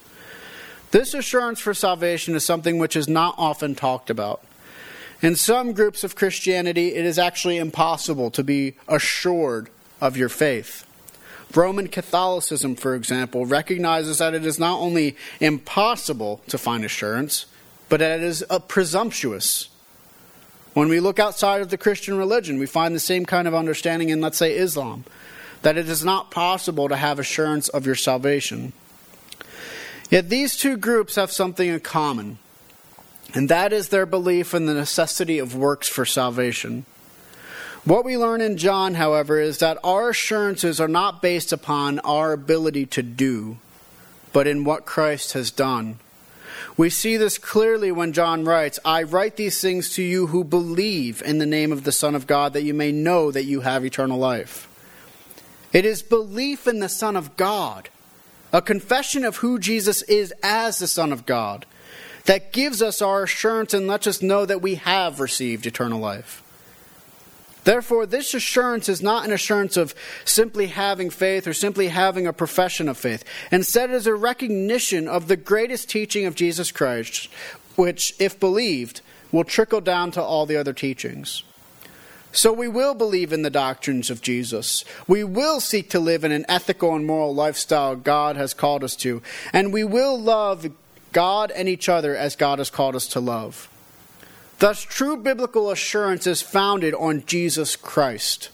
This 0.91 1.13
assurance 1.13 1.61
for 1.61 1.75
salvation 1.75 2.35
is 2.35 2.47
something 2.47 2.79
which 2.79 2.97
is 2.97 3.09
not 3.09 3.35
often 3.37 3.75
talked 3.75 4.09
about. 4.09 4.43
In 5.21 5.37
some 5.37 5.75
groups 5.75 6.03
of 6.03 6.17
Christianity, 6.17 6.95
it 6.95 7.05
is 7.05 7.19
actually 7.19 7.59
impossible 7.59 8.31
to 8.31 8.43
be 8.43 8.77
assured 8.89 9.69
of 10.01 10.17
your 10.17 10.31
faith. 10.31 10.87
Roman 11.55 11.89
Catholicism, 11.89 12.77
for 12.77 12.95
example, 12.95 13.47
recognizes 13.47 14.19
that 14.19 14.35
it 14.35 14.45
is 14.45 14.59
not 14.59 14.79
only 14.79 15.17
impossible 15.41 16.41
to 16.49 16.59
find 16.59 16.85
assurance, 16.85 17.47
but 17.89 18.01
that 18.01 18.21
it 18.21 18.25
is 18.25 18.45
presumptuous. 18.69 19.69
When 20.75 20.89
we 20.89 21.01
look 21.01 21.19
outside 21.19 21.63
of 21.63 21.71
the 21.71 21.79
Christian 21.79 22.19
religion, 22.19 22.59
we 22.59 22.67
find 22.67 22.95
the 22.95 23.01
same 23.01 23.25
kind 23.25 23.49
of 23.49 23.55
understanding 23.55 24.11
in, 24.11 24.21
let's 24.21 24.39
say, 24.39 24.55
Islam, 24.55 25.05
that 25.63 25.77
it 25.77 25.89
is 25.89 26.05
not 26.05 26.31
possible 26.31 26.89
to 26.89 26.97
have 26.97 27.19
assurance 27.19 27.69
of 27.69 27.87
your 27.87 27.95
salvation. 27.95 28.73
Yet 30.11 30.29
these 30.29 30.57
two 30.57 30.77
groups 30.77 31.17
have 31.17 31.33
something 31.33 31.69
in 31.69 31.81
common, 31.81 32.39
and 33.35 33.49
that 33.49 33.73
is 33.73 33.89
their 33.89 34.07
belief 34.07 34.55
in 34.55 34.67
the 34.67 34.75
necessity 34.75 35.39
of 35.39 35.57
works 35.57 35.89
for 35.89 36.05
salvation. 36.05 36.85
What 37.89 38.05
we 38.05 38.19
learn 38.19 38.43
in 38.43 38.59
John, 38.59 38.97
however, 38.97 39.41
is 39.41 39.61
that 39.61 39.79
our 39.83 40.11
assurances 40.11 40.79
are 40.79 40.89
not 40.89 41.23
based 41.23 41.55
upon 41.55 42.01
our 42.01 42.35
ability 42.35 42.85
to 42.85 43.03
do, 43.03 43.57
but 44.31 44.47
in 44.47 44.65
what 44.65 44.85
Christ 44.85 45.33
has 45.33 45.51
done. 45.51 45.99
We 46.77 46.91
see 46.91 47.17
this 47.17 47.39
clearly 47.39 47.91
when 47.91 48.13
John 48.13 48.45
writes, 48.45 48.79
I 48.85 49.05
write 49.05 49.37
these 49.37 49.63
things 49.63 49.95
to 49.95 50.03
you 50.03 50.27
who 50.27 50.45
believe 50.45 51.23
in 51.23 51.39
the 51.39 51.47
name 51.47 51.73
of 51.73 51.85
the 51.85 51.91
Son 51.91 52.15
of 52.15 52.27
God, 52.27 52.53
that 52.53 52.63
you 52.63 52.75
may 52.75 52.93
know 52.93 53.31
that 53.31 53.47
you 53.47 53.63
have 53.63 53.87
eternal 53.87 54.19
life. 54.19 54.69
It 55.73 55.87
is 55.87 56.03
belief 56.03 56.69
in 56.69 56.81
the 56.81 56.91
Son 56.91 57.17
of 57.17 57.39
God, 57.39 57.89
a 58.53 58.61
confession 58.61 59.25
of 59.25 59.37
who 59.37 59.59
Jesus 59.59 60.03
is 60.03 60.35
as 60.43 60.77
the 60.77 60.89
Son 60.89 61.11
of 61.11 61.25
God, 61.25 61.65
that 62.27 62.53
gives 62.53 62.83
us 62.83 63.01
our 63.01 63.23
assurance 63.23 63.73
and 63.73 63.87
lets 63.87 64.07
us 64.07 64.21
know 64.21 64.45
that 64.45 64.61
we 64.61 64.75
have 64.75 65.21
received 65.21 65.65
eternal 65.65 66.01
life. 66.01 66.43
Therefore, 67.65 68.07
this 68.07 68.35
assurance 68.35 68.89
is 68.89 69.03
not 69.03 69.25
an 69.25 69.33
assurance 69.33 69.77
of 69.77 69.95
simply 70.25 70.69
having 70.69 71.11
faith 71.11 71.47
or 71.47 71.53
simply 71.53 71.89
having 71.89 72.27
a 72.27 72.33
profession 72.33 72.89
of 72.89 72.97
faith. 72.97 73.25
Instead, 73.51 73.91
it 73.91 73.95
is 73.97 74.07
a 74.07 74.15
recognition 74.15 75.09
of 75.09 75.29
the 75.29 75.37
greatest 75.37 75.91
teaching 75.91 76.25
of 76.27 76.35
Jesus 76.35 76.71
Christ, 76.73 77.29
which, 77.77 78.15
if 78.19 78.41
believed, 78.41 79.01
will 79.33 79.45
trickle 79.45 79.81
down 79.81 80.11
to 80.13 80.23
all 80.23 80.47
the 80.47 80.57
other 80.57 80.73
teachings. 80.73 81.43
So 82.33 82.53
we 82.53 82.69
will 82.69 82.95
believe 82.95 83.33
in 83.33 83.43
the 83.43 83.51
doctrines 83.51 84.11
of 84.11 84.21
Jesus. 84.21 84.85
We 85.07 85.25
will 85.25 85.61
seek 85.61 85.91
to 85.91 86.01
live 86.01 86.25
in 86.25 86.33
an 86.33 86.45
ethical 86.49 86.95
and 86.95 87.07
moral 87.07 87.35
lifestyle 87.35 87.97
God 87.97 88.37
has 88.37 88.55
called 88.55 88.85
us 88.85 88.95
to. 88.97 89.23
And 89.53 89.73
we 89.73 89.83
will 89.83 90.21
love 90.21 90.67
God 91.13 91.51
and 91.51 91.69
each 91.69 91.89
other 91.89 92.15
as 92.15 92.37
God 92.37 92.59
has 92.59 92.71
called 92.71 92.95
us 92.95 93.07
to 93.09 93.21
love. 93.21 93.69
Thus, 94.59 94.83
true 94.83 95.17
biblical 95.17 95.71
assurance 95.71 96.27
is 96.27 96.43
founded 96.43 96.95
on 96.95 97.25
Jesus 97.27 97.77
Christ. 97.77 98.51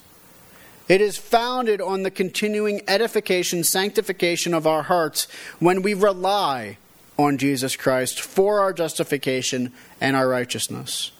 It 0.87 1.01
is 1.01 1.17
founded 1.17 1.81
on 1.81 2.03
the 2.03 2.11
continuing 2.11 2.83
edification, 2.87 3.65
sanctification 3.65 4.53
of 4.53 4.67
our 4.67 4.83
hearts 4.83 5.27
when 5.59 5.81
we 5.81 5.95
rely 5.95 6.77
on 7.19 7.39
Jesus 7.39 7.75
Christ 7.75 8.21
for 8.21 8.61
our 8.61 8.73
justification 8.73 9.73
and 10.01 10.15
our 10.15 10.29
righteousness. 10.29 11.11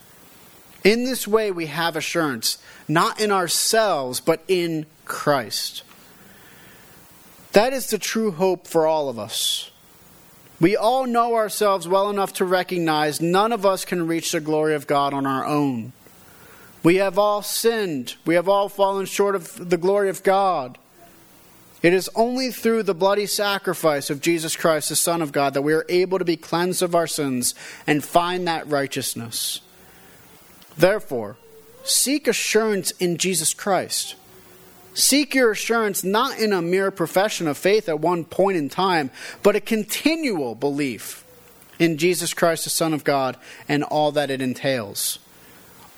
In 0.83 1.05
this 1.05 1.27
way, 1.27 1.51
we 1.51 1.67
have 1.67 1.97
assurance, 1.97 2.59
not 2.87 3.19
in 3.19 3.33
ourselves, 3.33 4.21
but 4.21 4.45
in 4.49 4.85
Christ. 5.07 5.83
That 7.53 7.73
is 7.73 7.89
the 7.89 7.99
true 7.99 8.33
hope 8.33 8.67
for 8.67 8.87
all 8.87 9.09
of 9.09 9.19
us. 9.19 9.71
We 10.65 10.79
all 10.79 11.07
know 11.07 11.35
ourselves 11.35 11.87
well 11.87 12.09
enough 12.09 12.33
to 12.37 12.47
recognize 12.47 13.21
none 13.21 13.53
of 13.53 13.67
us 13.67 13.85
can 13.85 14.07
reach 14.07 14.33
the 14.33 14.41
glory 14.41 14.75
of 14.75 14.87
God 14.87 15.13
on 15.13 15.27
our 15.27 15.45
own. 15.45 15.93
We 16.83 16.95
have 16.95 17.19
all 17.19 17.43
sinned. 17.43 18.15
We 18.25 18.37
have 18.37 18.49
all 18.49 18.71
fallen 18.71 19.05
short 19.05 19.35
of 19.35 19.69
the 19.69 19.77
glory 19.77 20.09
of 20.09 20.23
God. 20.23 20.79
It 21.83 21.93
is 21.93 22.09
only 22.15 22.51
through 22.51 22.85
the 22.85 22.95
bloody 22.95 23.27
sacrifice 23.27 24.09
of 24.09 24.23
Jesus 24.23 24.57
Christ, 24.57 24.89
the 24.89 24.97
Son 24.97 25.21
of 25.21 25.33
God, 25.33 25.53
that 25.53 25.61
we 25.61 25.75
are 25.75 25.85
able 25.91 26.19
to 26.19 26.25
be 26.25 26.39
cleansed 26.39 26.83
of 26.83 26.95
our 26.95 27.07
sins 27.07 27.55
and 27.87 28.03
find 28.03 28.49
that 28.49 28.67
righteousness. 28.67 29.61
Therefore, 30.79 31.37
seek 31.83 32.27
assurance 32.27 32.91
in 32.93 33.19
Jesus 33.19 33.53
Christ. 33.53 34.15
Seek 34.95 35.35
your 35.35 35.51
assurance 35.51 36.05
not 36.05 36.39
in 36.39 36.53
a 36.53 36.63
mere 36.63 36.91
profession 36.91 37.49
of 37.49 37.59
faith 37.59 37.89
at 37.89 38.01
one 38.01 38.25
point 38.25 38.57
in 38.57 38.69
time, 38.69 39.11
but 39.43 39.57
a 39.57 39.61
continual 39.61 40.55
belief 40.55 41.25
in 41.79 41.99
Jesus 41.99 42.33
Christ, 42.33 42.65
the 42.65 42.71
Son 42.71 42.95
of 42.95 43.05
God, 43.05 43.37
and 43.69 43.83
all 43.83 44.13
that 44.13 44.31
it 44.31 44.41
entails. 44.41 45.19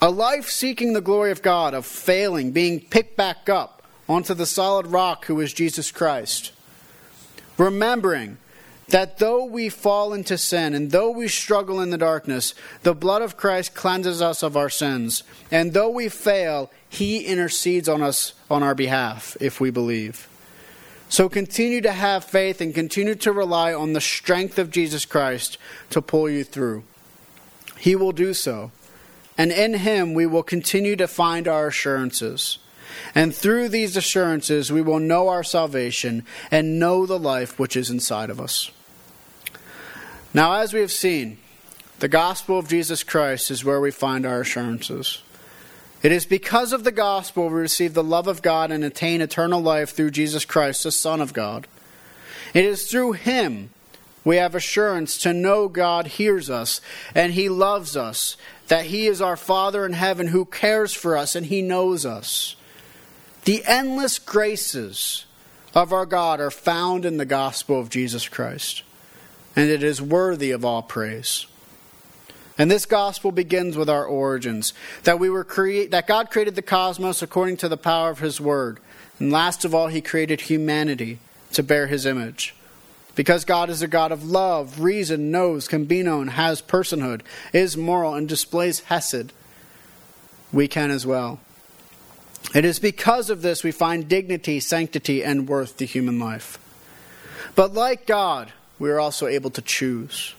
A 0.00 0.10
life 0.10 0.48
seeking 0.48 0.92
the 0.92 1.00
glory 1.00 1.30
of 1.30 1.42
God, 1.42 1.74
of 1.74 1.86
failing, 1.86 2.52
being 2.52 2.80
picked 2.80 3.16
back 3.16 3.48
up 3.48 3.82
onto 4.08 4.34
the 4.34 4.46
solid 4.46 4.86
rock 4.86 5.26
who 5.26 5.40
is 5.40 5.52
Jesus 5.52 5.90
Christ. 5.90 6.52
Remembering 7.58 8.38
that 8.88 9.18
though 9.18 9.44
we 9.44 9.68
fall 9.68 10.12
into 10.12 10.38
sin 10.38 10.74
and 10.74 10.90
though 10.90 11.10
we 11.10 11.28
struggle 11.28 11.80
in 11.80 11.90
the 11.90 11.98
darkness, 11.98 12.54
the 12.82 12.94
blood 12.94 13.22
of 13.22 13.36
Christ 13.36 13.74
cleanses 13.74 14.22
us 14.22 14.42
of 14.42 14.56
our 14.56 14.70
sins. 14.70 15.24
And 15.50 15.72
though 15.72 15.90
we 15.90 16.08
fail, 16.08 16.70
he 16.88 17.24
intercedes 17.26 17.88
on 17.88 18.02
us 18.02 18.34
on 18.50 18.62
our 18.62 18.74
behalf 18.74 19.36
if 19.40 19.60
we 19.60 19.70
believe. 19.70 20.28
So 21.08 21.28
continue 21.28 21.80
to 21.82 21.92
have 21.92 22.24
faith 22.24 22.60
and 22.60 22.74
continue 22.74 23.14
to 23.16 23.32
rely 23.32 23.72
on 23.72 23.92
the 23.92 24.00
strength 24.00 24.58
of 24.58 24.70
Jesus 24.70 25.04
Christ 25.04 25.58
to 25.90 26.02
pull 26.02 26.28
you 26.28 26.44
through. 26.44 26.84
He 27.78 27.94
will 27.94 28.12
do 28.12 28.34
so. 28.34 28.70
And 29.38 29.52
in 29.52 29.74
him 29.74 30.14
we 30.14 30.26
will 30.26 30.42
continue 30.42 30.96
to 30.96 31.06
find 31.06 31.46
our 31.46 31.68
assurances. 31.68 32.58
And 33.14 33.34
through 33.34 33.68
these 33.68 33.96
assurances 33.96 34.72
we 34.72 34.82
will 34.82 34.98
know 34.98 35.28
our 35.28 35.44
salvation 35.44 36.24
and 36.50 36.78
know 36.78 37.04
the 37.06 37.18
life 37.18 37.58
which 37.58 37.76
is 37.76 37.90
inside 37.90 38.30
of 38.30 38.40
us. 38.40 38.70
Now, 40.36 40.52
as 40.56 40.74
we 40.74 40.80
have 40.80 40.92
seen, 40.92 41.38
the 41.98 42.08
gospel 42.08 42.58
of 42.58 42.68
Jesus 42.68 43.02
Christ 43.02 43.50
is 43.50 43.64
where 43.64 43.80
we 43.80 43.90
find 43.90 44.26
our 44.26 44.42
assurances. 44.42 45.22
It 46.02 46.12
is 46.12 46.26
because 46.26 46.74
of 46.74 46.84
the 46.84 46.92
gospel 46.92 47.48
we 47.48 47.54
receive 47.54 47.94
the 47.94 48.04
love 48.04 48.28
of 48.28 48.42
God 48.42 48.70
and 48.70 48.84
attain 48.84 49.22
eternal 49.22 49.62
life 49.62 49.92
through 49.92 50.10
Jesus 50.10 50.44
Christ, 50.44 50.84
the 50.84 50.92
Son 50.92 51.22
of 51.22 51.32
God. 51.32 51.66
It 52.52 52.66
is 52.66 52.90
through 52.90 53.12
him 53.12 53.70
we 54.26 54.36
have 54.36 54.54
assurance 54.54 55.16
to 55.22 55.32
know 55.32 55.68
God 55.68 56.06
hears 56.06 56.50
us 56.50 56.82
and 57.14 57.32
he 57.32 57.48
loves 57.48 57.96
us, 57.96 58.36
that 58.68 58.84
he 58.84 59.06
is 59.06 59.22
our 59.22 59.38
Father 59.38 59.86
in 59.86 59.94
heaven 59.94 60.26
who 60.26 60.44
cares 60.44 60.92
for 60.92 61.16
us 61.16 61.34
and 61.34 61.46
he 61.46 61.62
knows 61.62 62.04
us. 62.04 62.56
The 63.44 63.62
endless 63.64 64.18
graces 64.18 65.24
of 65.74 65.94
our 65.94 66.04
God 66.04 66.40
are 66.40 66.50
found 66.50 67.06
in 67.06 67.16
the 67.16 67.24
gospel 67.24 67.80
of 67.80 67.88
Jesus 67.88 68.28
Christ 68.28 68.82
and 69.56 69.70
it 69.70 69.82
is 69.82 70.00
worthy 70.00 70.52
of 70.52 70.64
all 70.64 70.82
praise. 70.82 71.46
And 72.58 72.70
this 72.70 72.86
gospel 72.86 73.32
begins 73.32 73.76
with 73.76 73.90
our 73.90 74.04
origins, 74.04 74.72
that 75.02 75.18
we 75.18 75.28
were 75.28 75.44
create 75.44 75.90
that 75.90 76.06
God 76.06 76.30
created 76.30 76.54
the 76.54 76.62
cosmos 76.62 77.22
according 77.22 77.56
to 77.58 77.68
the 77.68 77.76
power 77.76 78.10
of 78.10 78.20
his 78.20 78.40
word. 78.40 78.78
And 79.18 79.32
last 79.32 79.64
of 79.64 79.74
all, 79.74 79.88
he 79.88 80.00
created 80.00 80.42
humanity 80.42 81.18
to 81.52 81.62
bear 81.62 81.86
his 81.86 82.06
image. 82.06 82.54
Because 83.14 83.46
God 83.46 83.70
is 83.70 83.80
a 83.80 83.88
God 83.88 84.12
of 84.12 84.24
love, 84.24 84.80
reason, 84.80 85.30
knows, 85.30 85.68
can 85.68 85.86
be 85.86 86.02
known, 86.02 86.28
has 86.28 86.60
personhood, 86.60 87.22
is 87.52 87.76
moral, 87.76 88.14
and 88.14 88.28
displays 88.28 88.80
hesed, 88.80 89.32
we 90.52 90.68
can 90.68 90.90
as 90.90 91.06
well. 91.06 91.40
It 92.54 92.64
is 92.64 92.78
because 92.78 93.30
of 93.30 93.42
this 93.42 93.64
we 93.64 93.72
find 93.72 94.08
dignity, 94.08 94.60
sanctity, 94.60 95.24
and 95.24 95.48
worth 95.48 95.78
to 95.78 95.86
human 95.86 96.18
life. 96.18 96.58
But 97.54 97.72
like 97.72 98.06
God, 98.06 98.52
we 98.78 98.90
are 98.90 99.00
also 99.00 99.26
able 99.26 99.50
to 99.50 99.62
choose. 99.62 100.34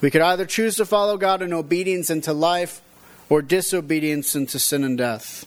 We 0.00 0.10
could 0.10 0.22
either 0.22 0.46
choose 0.46 0.76
to 0.76 0.84
follow 0.84 1.16
God 1.16 1.42
in 1.42 1.52
obedience 1.52 2.10
into 2.10 2.32
life 2.32 2.82
or 3.28 3.40
disobedience 3.40 4.34
into 4.34 4.58
sin 4.58 4.84
and 4.84 4.98
death. 4.98 5.46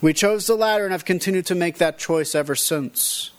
We 0.00 0.12
chose 0.12 0.46
the 0.46 0.54
latter 0.54 0.84
and 0.84 0.92
have 0.92 1.04
continued 1.04 1.46
to 1.46 1.54
make 1.54 1.78
that 1.78 1.98
choice 1.98 2.34
ever 2.34 2.54
since. 2.54 3.30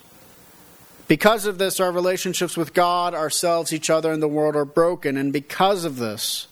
Because 1.08 1.46
of 1.46 1.58
this, 1.58 1.80
our 1.80 1.92
relationships 1.92 2.58
with 2.58 2.74
God, 2.74 3.14
ourselves, 3.14 3.74
each 3.74 3.90
other, 3.90 4.12
and 4.12 4.22
the 4.22 4.28
world 4.28 4.56
are 4.56 4.66
broken. 4.66 5.18
And 5.18 5.34
because 5.34 5.86
of 5.86 5.96
this, 5.96 6.48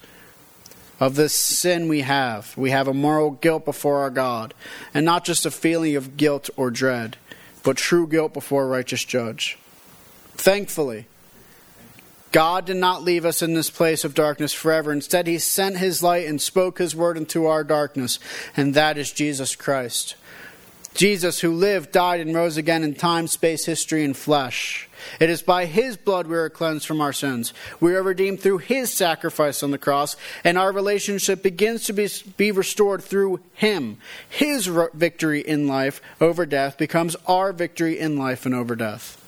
of 1.00 1.16
this 1.16 1.34
sin 1.34 1.88
we 1.88 2.02
have, 2.02 2.56
we 2.58 2.72
have 2.72 2.88
a 2.88 2.94
moral 2.94 3.32
guilt 3.32 3.66
before 3.66 4.00
our 4.00 4.10
God, 4.10 4.54
and 4.94 5.06
not 5.06 5.26
just 5.26 5.46
a 5.46 5.52
feeling 5.52 5.96
of 5.96 6.18
guilt 6.18 6.50
or 6.56 6.72
dread, 6.72 7.18
but 7.64 7.78
true 7.78 8.08
guilt 8.08 8.34
before 8.34 8.64
a 8.64 8.68
righteous 8.68 9.04
judge. 9.04 9.60
Thankfully, 10.36 11.06
God 12.38 12.66
did 12.66 12.78
not 12.78 13.02
leave 13.02 13.26
us 13.26 13.42
in 13.42 13.56
this 13.56 13.72
place 13.72 14.04
of 14.04 14.14
darkness 14.14 14.54
forever. 14.54 14.94
Instead, 14.94 15.26
He 15.26 15.40
sent 15.40 15.76
His 15.76 16.04
light 16.04 16.28
and 16.28 16.40
spoke 16.40 16.78
His 16.78 16.96
word 16.96 17.18
into 17.18 17.48
our 17.48 17.64
darkness, 17.64 18.20
and 18.56 18.76
that 18.76 18.96
is 18.96 19.12
Jesus 19.12 19.56
Christ. 19.56 20.14
Jesus, 20.94 21.40
who 21.40 21.52
lived, 21.52 21.92
died, 21.92 22.20
and 22.20 22.36
rose 22.36 22.56
again 22.56 22.84
in 22.84 22.94
time, 22.94 23.26
space, 23.26 23.66
history, 23.66 24.04
and 24.04 24.16
flesh. 24.16 24.88
It 25.20 25.32
is 25.32 25.42
by 25.42 25.66
His 25.66 25.98
blood 25.98 26.28
we 26.28 26.38
are 26.38 26.48
cleansed 26.48 26.86
from 26.86 27.02
our 27.02 27.12
sins. 27.12 27.56
We 27.80 27.96
are 27.96 28.04
redeemed 28.04 28.40
through 28.40 28.60
His 28.60 28.94
sacrifice 28.94 29.64
on 29.64 29.72
the 29.72 29.80
cross, 29.80 30.16
and 30.44 30.60
our 30.60 30.72
relationship 30.72 31.42
begins 31.42 31.86
to 31.86 31.94
be, 31.94 32.08
be 32.38 32.52
restored 32.52 33.04
through 33.04 33.40
Him. 33.56 33.98
His 34.30 34.68
victory 34.68 35.42
in 35.42 35.68
life 35.68 36.02
over 36.22 36.46
death 36.46 36.78
becomes 36.78 37.16
our 37.26 37.52
victory 37.52 37.98
in 37.98 38.16
life 38.16 38.46
and 38.46 38.54
over 38.54 38.76
death. 38.76 39.27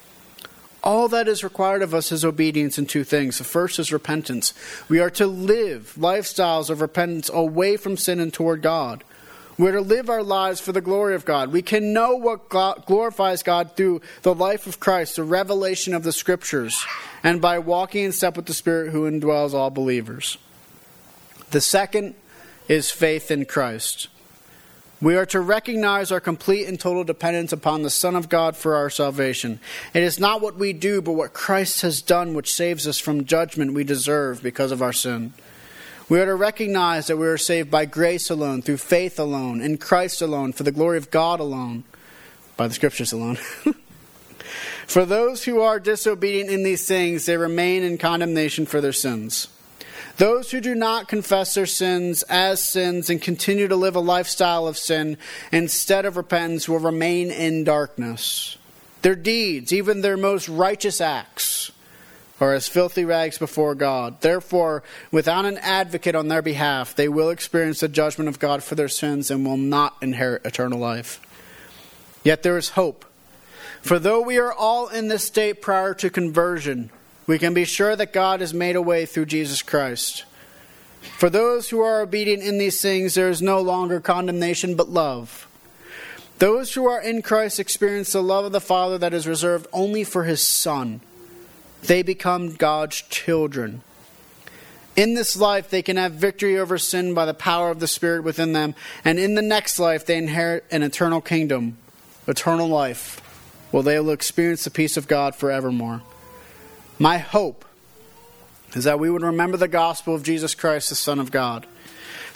All 0.84 1.08
that 1.10 1.28
is 1.28 1.44
required 1.44 1.82
of 1.82 1.94
us 1.94 2.12
is 2.12 2.24
obedience 2.24 2.78
in 2.78 2.86
two 2.86 3.04
things. 3.04 3.38
The 3.38 3.44
first 3.44 3.80
is 3.80 3.92
repentance. 3.92 4.54
We 4.88 5.00
are 5.00 5.10
to 5.12 5.28
live 5.28 5.96
lifestyles 5.98 6.70
of 6.70 6.82
repentance 6.82 7.30
away 7.34 7.76
from 7.78 7.98
sin 7.98 8.20
and 8.20 8.34
toward 8.34 8.62
God. 8.62 9.04
We're 9.58 9.74
to 9.74 9.82
live 9.82 10.10
our 10.10 10.24
lives 10.24 10.62
for 10.62 10.72
the 10.72 10.80
glory 10.80 11.16
of 11.16 11.26
God. 11.26 11.52
We 11.52 11.62
can 11.62 11.92
know 11.92 12.16
what 12.16 12.48
glorifies 12.86 13.44
God 13.44 13.76
through 13.76 14.00
the 14.22 14.34
life 14.34 14.68
of 14.68 14.80
Christ, 14.80 15.18
the 15.18 15.24
revelation 15.24 15.94
of 15.94 16.04
the 16.04 16.14
Scriptures, 16.14 16.86
and 17.24 17.42
by 17.42 17.60
walking 17.60 18.06
in 18.06 18.14
step 18.14 18.38
with 18.38 18.46
the 18.46 18.54
Spirit 18.54 18.94
who 18.94 19.10
indwells 19.10 19.54
all 19.54 19.70
believers. 19.70 20.38
The 21.52 21.60
second 21.60 22.16
is 22.70 22.90
faith 22.90 23.32
in 23.32 23.44
Christ. 23.44 24.08
We 25.02 25.16
are 25.16 25.26
to 25.28 25.40
recognize 25.40 26.12
our 26.12 26.20
complete 26.20 26.68
and 26.68 26.78
total 26.78 27.06
dependence 27.06 27.54
upon 27.54 27.84
the 27.84 27.90
Son 27.90 28.18
of 28.18 28.28
God 28.28 28.58
for 28.58 28.76
our 28.76 28.90
salvation. 28.90 29.62
It 29.94 30.04
is 30.04 30.20
not 30.20 30.42
what 30.42 30.58
we 30.58 30.74
do, 30.74 31.02
but 31.02 31.14
what 31.14 31.32
Christ 31.32 31.84
has 31.84 32.02
done 32.02 32.34
which 32.34 32.54
saves 32.54 32.86
us 32.86 33.00
from 33.00 33.24
judgment 33.24 33.74
we 33.74 33.86
deserve 33.86 34.44
because 34.44 34.74
of 34.74 34.82
our 34.82 34.92
sin. 34.92 35.34
We 36.10 36.20
are 36.20 36.26
to 36.26 36.36
recognize 36.36 37.08
that 37.08 37.18
we 37.18 37.28
are 37.28 37.38
saved 37.38 37.72
by 37.72 37.86
grace 37.86 38.30
alone, 38.30 38.62
through 38.62 38.78
faith 38.78 39.20
alone, 39.20 39.62
in 39.62 39.78
Christ 39.78 40.22
alone, 40.22 40.52
for 40.52 40.64
the 40.64 40.72
glory 40.72 40.98
of 40.98 41.12
God 41.12 41.40
alone, 41.40 41.86
by 42.58 42.68
the 42.68 42.74
Scriptures 42.74 43.14
alone. 43.14 43.38
for 44.88 45.06
those 45.06 45.46
who 45.46 45.62
are 45.62 45.80
disobedient 45.80 46.50
in 46.50 46.64
these 46.64 46.86
things, 46.86 47.26
they 47.26 47.38
remain 47.38 47.84
in 47.84 47.98
condemnation 47.98 48.66
for 48.66 48.82
their 48.82 48.92
sins. 48.92 49.48
Those 50.20 50.52
who 50.52 50.60
do 50.60 50.76
not 50.76 51.08
confess 51.08 51.54
their 51.54 51.66
sins 51.66 52.24
as 52.24 52.62
sins 52.62 53.10
and 53.10 53.22
continue 53.22 53.70
to 53.70 53.76
live 53.78 53.96
a 53.96 54.02
lifestyle 54.02 54.68
of 54.68 54.78
sin 54.78 55.18
instead 55.50 56.06
of 56.06 56.18
repentance 56.18 56.68
will 56.68 56.80
remain 56.80 57.32
in 57.32 57.64
darkness. 57.64 58.58
Their 59.02 59.16
deeds, 59.16 59.72
even 59.72 60.02
their 60.02 60.18
most 60.18 60.50
righteous 60.50 61.00
acts, 61.00 61.72
are 62.42 62.54
as 62.54 62.68
filthy 62.68 63.06
rags 63.06 63.38
before 63.38 63.76
God. 63.76 64.20
Therefore, 64.20 64.84
without 65.10 65.46
an 65.46 65.58
advocate 65.60 66.16
on 66.16 66.28
their 66.28 66.42
behalf, 66.42 66.96
they 66.96 67.08
will 67.08 67.30
experience 67.30 67.80
the 67.80 67.88
judgment 67.88 68.28
of 68.28 68.40
God 68.40 68.62
for 68.62 68.76
their 68.76 68.90
sins 68.90 69.32
and 69.32 69.46
will 69.46 69.56
not 69.56 69.96
inherit 70.02 70.46
eternal 70.46 70.80
life. 70.80 71.22
Yet 72.26 72.44
there 72.44 72.58
is 72.58 72.72
hope. 72.72 73.06
For 73.82 74.00
though 74.00 74.20
we 74.22 74.38
are 74.38 74.52
all 74.52 74.90
in 74.90 75.08
this 75.08 75.24
state 75.24 75.62
prior 75.62 75.94
to 75.94 76.10
conversion, 76.10 76.90
we 77.30 77.38
can 77.38 77.54
be 77.54 77.64
sure 77.64 77.96
that 77.96 78.12
God 78.12 78.40
has 78.40 78.56
made 78.56 78.76
a 78.76 78.82
way 78.82 79.06
through 79.06 79.28
Jesus 79.28 79.62
Christ. 79.62 80.26
For 81.20 81.30
those 81.30 81.70
who 81.70 81.80
are 81.80 82.02
obedient 82.02 82.42
in 82.42 82.58
these 82.58 82.82
things, 82.82 83.14
there 83.14 83.30
is 83.30 83.40
no 83.40 83.62
longer 83.62 84.00
condemnation 84.00 84.74
but 84.74 84.90
love. 84.90 85.48
Those 86.40 86.74
who 86.74 86.88
are 86.88 87.00
in 87.00 87.22
Christ 87.22 87.60
experience 87.60 88.14
the 88.14 88.24
love 88.24 88.46
of 88.46 88.52
the 88.52 88.60
Father 88.60 88.98
that 88.98 89.14
is 89.14 89.28
reserved 89.28 89.68
only 89.72 90.04
for 90.04 90.24
His 90.24 90.44
Son. 90.44 91.02
They 91.84 92.02
become 92.02 92.56
God's 92.56 93.00
children. 93.00 93.84
In 94.96 95.14
this 95.14 95.38
life, 95.38 95.70
they 95.70 95.84
can 95.84 95.98
have 95.98 96.14
victory 96.14 96.58
over 96.58 96.80
sin 96.80 97.14
by 97.14 97.28
the 97.28 97.36
power 97.36 97.70
of 97.70 97.80
the 97.80 97.88
Spirit 97.88 98.24
within 98.24 98.54
them, 98.54 98.74
and 99.06 99.20
in 99.20 99.36
the 99.36 99.44
next 99.44 99.78
life, 99.78 100.04
they 100.04 100.18
inherit 100.18 100.66
an 100.72 100.82
eternal 100.82 101.22
kingdom, 101.22 101.78
eternal 102.26 102.68
life, 102.68 103.22
where 103.70 103.84
they 103.84 104.00
will 104.00 104.10
experience 104.10 104.64
the 104.64 104.72
peace 104.72 104.98
of 104.98 105.08
God 105.08 105.36
forevermore. 105.36 106.02
My 107.00 107.18
hope 107.18 107.64
is 108.76 108.84
that 108.84 109.00
we 109.00 109.10
would 109.10 109.22
remember 109.22 109.58
the 109.58 109.70
gospel 109.70 110.14
of 110.14 110.24
Jesus 110.24 110.54
Christ, 110.54 110.90
the 110.90 110.96
Son 110.96 111.20
of 111.20 111.32
God. 111.32 111.66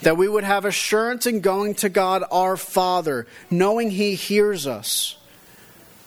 That 0.00 0.16
we 0.16 0.26
would 0.26 0.44
have 0.44 0.64
assurance 0.64 1.26
in 1.26 1.40
going 1.40 1.74
to 1.76 1.88
God 1.88 2.24
our 2.32 2.56
Father, 2.56 3.26
knowing 3.50 3.90
He 3.90 4.14
hears 4.14 4.66
us. 4.66 5.16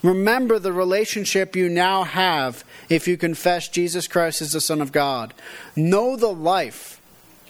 Remember 0.03 0.59
the 0.59 0.73
relationship 0.73 1.55
you 1.55 1.69
now 1.69 2.03
have 2.03 2.63
if 2.89 3.07
you 3.07 3.15
confess 3.15 3.67
Jesus 3.67 4.07
Christ 4.07 4.41
as 4.41 4.51
the 4.51 4.61
Son 4.61 4.81
of 4.81 4.91
God. 4.91 5.33
Know 5.75 6.15
the 6.15 6.33
life 6.33 6.99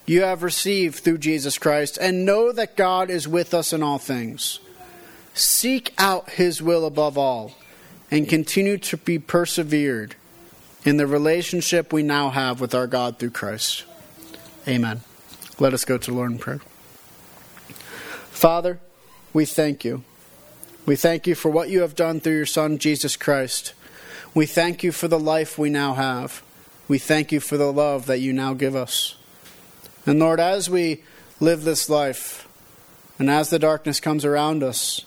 you 0.05 0.21
have 0.21 0.43
received 0.43 0.99
through 0.99 1.17
Jesus 1.17 1.57
Christ, 1.57 1.97
and 1.99 2.25
know 2.25 2.51
that 2.51 2.77
God 2.77 3.09
is 3.09 3.27
with 3.27 3.53
us 3.53 3.73
in 3.73 3.83
all 3.83 3.97
things. 3.97 4.59
Seek 5.33 5.93
out 5.97 6.31
His 6.31 6.61
will 6.61 6.85
above 6.85 7.17
all, 7.17 7.53
and 8.09 8.29
continue 8.29 8.77
to 8.77 8.97
be 8.97 9.19
persevered 9.19 10.15
in 10.87 10.95
the 10.95 11.05
relationship 11.05 11.91
we 11.91 12.01
now 12.01 12.29
have 12.29 12.61
with 12.61 12.73
our 12.73 12.87
God 12.87 13.19
through 13.19 13.31
Christ. 13.31 13.83
Amen. 14.65 15.01
Let 15.59 15.73
us 15.73 15.83
go 15.83 15.97
to 15.97 16.13
Lord 16.13 16.31
in 16.31 16.37
prayer. 16.37 16.61
Father, 18.29 18.79
we 19.33 19.43
thank 19.43 19.83
you. 19.83 20.05
We 20.85 20.95
thank 20.95 21.27
you 21.27 21.35
for 21.35 21.51
what 21.51 21.67
you 21.67 21.81
have 21.81 21.93
done 21.93 22.21
through 22.21 22.37
your 22.37 22.45
Son, 22.45 22.77
Jesus 22.77 23.17
Christ. 23.17 23.73
We 24.33 24.45
thank 24.45 24.81
you 24.81 24.93
for 24.93 25.09
the 25.09 25.19
life 25.19 25.57
we 25.57 25.69
now 25.69 25.93
have. 25.95 26.41
We 26.87 26.99
thank 26.99 27.33
you 27.33 27.41
for 27.41 27.57
the 27.57 27.73
love 27.73 28.05
that 28.05 28.19
you 28.19 28.31
now 28.31 28.53
give 28.53 28.73
us. 28.73 29.17
And 30.05 30.19
Lord, 30.19 30.39
as 30.39 30.69
we 30.69 31.03
live 31.41 31.65
this 31.65 31.89
life, 31.89 32.47
and 33.19 33.29
as 33.29 33.49
the 33.49 33.59
darkness 33.59 33.99
comes 33.99 34.23
around 34.23 34.63
us, 34.63 35.05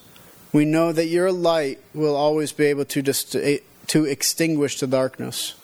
we 0.53 0.67
know 0.67 0.93
that 0.93 1.07
your 1.07 1.33
light 1.33 1.79
will 1.95 2.17
always 2.17 2.53
be 2.53 2.67
able 2.67 2.85
to, 2.85 3.01
dist- 3.01 3.33
to 3.33 4.05
extinguish 4.05 4.79
the 4.79 4.87
darkness. 4.87 5.55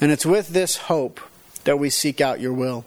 And 0.00 0.10
it's 0.10 0.26
with 0.26 0.48
this 0.48 0.76
hope 0.76 1.20
that 1.64 1.78
we 1.78 1.90
seek 1.90 2.20
out 2.20 2.40
your 2.40 2.52
will. 2.52 2.84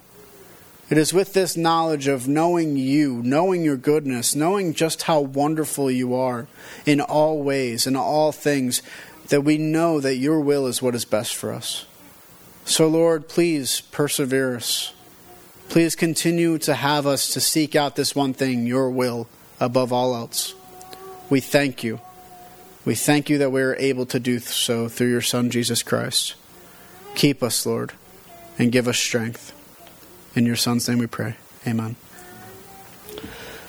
It 0.90 0.96
is 0.96 1.12
with 1.12 1.34
this 1.34 1.56
knowledge 1.56 2.06
of 2.06 2.28
knowing 2.28 2.76
you, 2.76 3.22
knowing 3.22 3.62
your 3.62 3.76
goodness, 3.76 4.34
knowing 4.34 4.72
just 4.72 5.02
how 5.02 5.20
wonderful 5.20 5.90
you 5.90 6.14
are 6.14 6.46
in 6.86 7.00
all 7.00 7.42
ways, 7.42 7.86
in 7.86 7.94
all 7.94 8.32
things, 8.32 8.80
that 9.28 9.42
we 9.42 9.58
know 9.58 10.00
that 10.00 10.16
your 10.16 10.40
will 10.40 10.66
is 10.66 10.80
what 10.80 10.94
is 10.94 11.04
best 11.04 11.34
for 11.34 11.52
us. 11.52 11.84
So, 12.64 12.88
Lord, 12.88 13.28
please 13.28 13.82
persevere 13.82 14.56
us. 14.56 14.94
Please 15.68 15.94
continue 15.94 16.56
to 16.58 16.74
have 16.74 17.06
us 17.06 17.28
to 17.34 17.40
seek 17.40 17.76
out 17.76 17.96
this 17.96 18.14
one 18.14 18.32
thing, 18.32 18.66
your 18.66 18.90
will, 18.90 19.28
above 19.60 19.92
all 19.92 20.14
else. 20.14 20.54
We 21.28 21.40
thank 21.40 21.84
you. 21.84 22.00
We 22.86 22.94
thank 22.94 23.28
you 23.28 23.36
that 23.38 23.52
we 23.52 23.60
are 23.60 23.76
able 23.76 24.06
to 24.06 24.18
do 24.18 24.38
so 24.38 24.88
through 24.88 25.10
your 25.10 25.20
Son, 25.20 25.50
Jesus 25.50 25.82
Christ. 25.82 26.34
Keep 27.14 27.42
us, 27.42 27.66
Lord, 27.66 27.92
and 28.58 28.70
give 28.70 28.88
us 28.88 28.98
strength. 28.98 29.54
In 30.34 30.46
your 30.46 30.56
Son's 30.56 30.88
name 30.88 30.98
we 30.98 31.06
pray. 31.06 31.36
Amen. 31.66 31.96